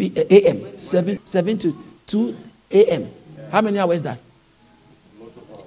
[0.00, 0.78] Eh, a.m.
[0.78, 2.36] 7, 7 to 2
[2.70, 3.10] a.m.
[3.50, 4.18] How many hours that?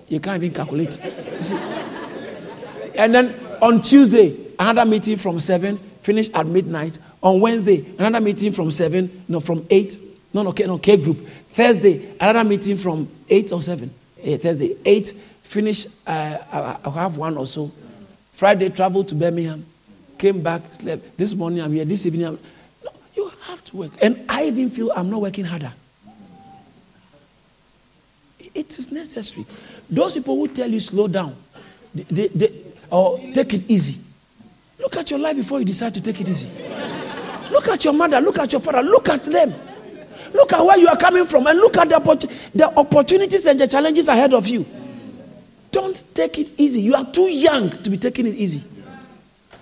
[0.07, 0.97] You can't even calculate.
[2.97, 6.99] and then on Tuesday, another meeting from 7, finished at midnight.
[7.23, 9.97] On Wednesday, another meeting from 7, no, from 8,
[10.33, 11.27] no, no, K, no, K group.
[11.49, 13.93] Thursday, another meeting from 8 or 7.
[14.23, 15.09] Yeah, Thursday, 8,
[15.43, 17.71] finish, uh, I have one or so.
[18.33, 19.65] Friday, travel to Birmingham,
[20.17, 21.17] came back, slept.
[21.17, 22.39] This morning I'm here, this evening I'm,
[23.51, 23.91] have to work.
[24.01, 25.71] And I even feel I'm not working harder.
[28.39, 29.45] It is necessary.
[29.89, 31.35] Those people who tell you slow down,
[31.93, 32.51] they, they,
[32.89, 34.01] or take it easy.
[34.79, 36.49] Look at your life before you decide to take it easy.
[37.51, 39.53] Look at your mother, look at your father, look at them.
[40.33, 43.67] Look at where you are coming from and look at the, the opportunities and the
[43.67, 44.65] challenges ahead of you.
[45.71, 46.81] Don't take it easy.
[46.81, 48.63] You are too young to be taking it easy.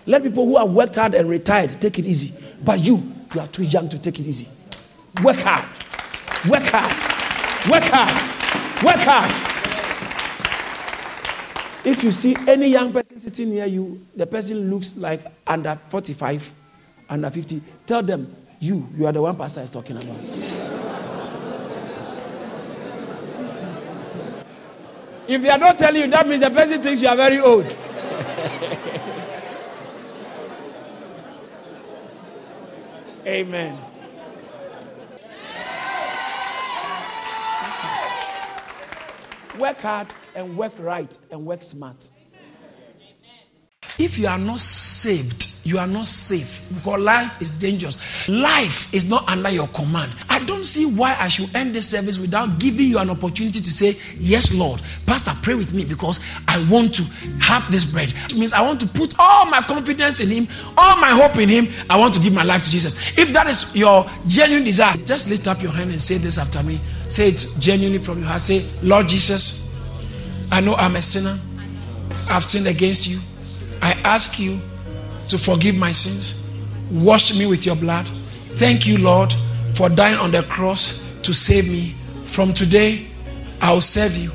[0.05, 2.39] Let people who have worked hard and retired take it easy.
[2.63, 3.03] But you,
[3.33, 4.47] you are too young to take it easy.
[5.23, 5.65] Work hard.
[6.49, 7.69] Work hard.
[7.69, 8.83] Work hard.
[8.83, 9.49] Work hard.
[11.85, 16.51] If you see any young person sitting near you, the person looks like under 45,
[17.09, 20.17] under 50, tell them, you, you are the one pastor is talking about.
[25.27, 27.65] if they are not telling you, that means the person thinks you are very old.
[33.25, 33.77] Amen.
[39.57, 42.11] Work hard and work right and work smart.
[43.97, 47.97] If you are not saved, you are not safe because life is dangerous.
[48.29, 50.15] Life is not under your command.
[50.39, 53.71] I don't see why I should end this service without giving you an opportunity to
[53.71, 54.81] say, Yes, Lord.
[55.05, 57.03] Pastor, pray with me because I want to
[57.41, 58.13] have this bread.
[58.25, 61.49] It means I want to put all my confidence in Him, all my hope in
[61.49, 61.67] Him.
[61.89, 63.17] I want to give my life to Jesus.
[63.17, 66.63] If that is your genuine desire, just lift up your hand and say this after
[66.63, 66.79] me.
[67.09, 68.39] Say it genuinely from your heart.
[68.39, 69.77] Say, Lord Jesus,
[70.51, 71.37] I know I'm a sinner.
[72.29, 73.19] I've sinned against you.
[73.81, 74.57] I ask you
[75.27, 76.45] to forgive my sins.
[76.91, 78.07] Wash me with your blood.
[78.55, 79.33] Thank you, Lord,
[79.79, 81.91] for dying on the cross to save me.
[82.25, 83.07] From today,
[83.61, 84.29] I will serve you.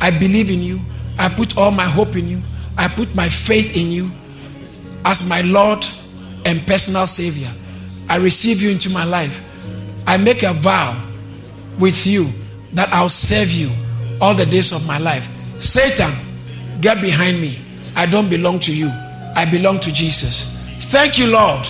[0.00, 0.80] I believe in you.
[1.20, 2.40] I put all my hope in you.
[2.76, 4.10] I put my faith in you
[5.04, 5.86] as my Lord
[6.46, 7.48] and personal Savior.
[8.08, 9.40] I receive you into my life.
[10.04, 11.00] I make a vow
[11.78, 12.32] with you
[12.72, 13.70] that I'll serve you
[14.20, 15.30] all the days of my life.
[15.60, 16.10] Satan,
[16.80, 17.60] get behind me.
[17.94, 18.90] I don't belong to you.
[19.36, 20.58] I belong to Jesus.
[20.90, 21.64] Thank you, Lord,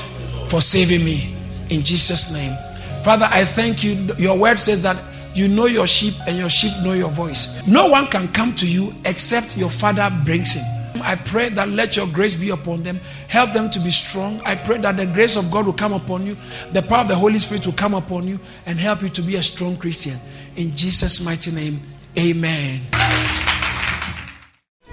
[0.49, 1.35] for saving me.
[1.69, 2.57] In Jesus' name.
[3.03, 3.95] Father, I thank you.
[4.19, 4.97] Your word says that
[5.35, 7.67] you know your sheep and your sheep know your voice.
[7.67, 10.65] No one can come to you except your Father brings him.
[11.03, 12.99] I pray that let your grace be upon them.
[13.29, 14.41] Help them to be strong.
[14.45, 16.37] I pray that the grace of God will come upon you.
[16.73, 19.37] The power of the Holy Spirit will come upon you and help you to be
[19.37, 20.19] a strong Christian.
[20.57, 21.81] In Jesus' mighty name,
[22.19, 22.81] amen.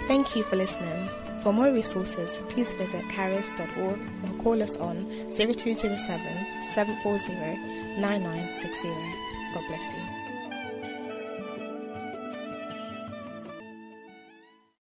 [0.07, 1.09] Thank you for listening.
[1.41, 5.97] For more resources, please visit caris.org or call us on 0207
[6.73, 8.89] 740 9960.
[9.53, 10.14] God bless you.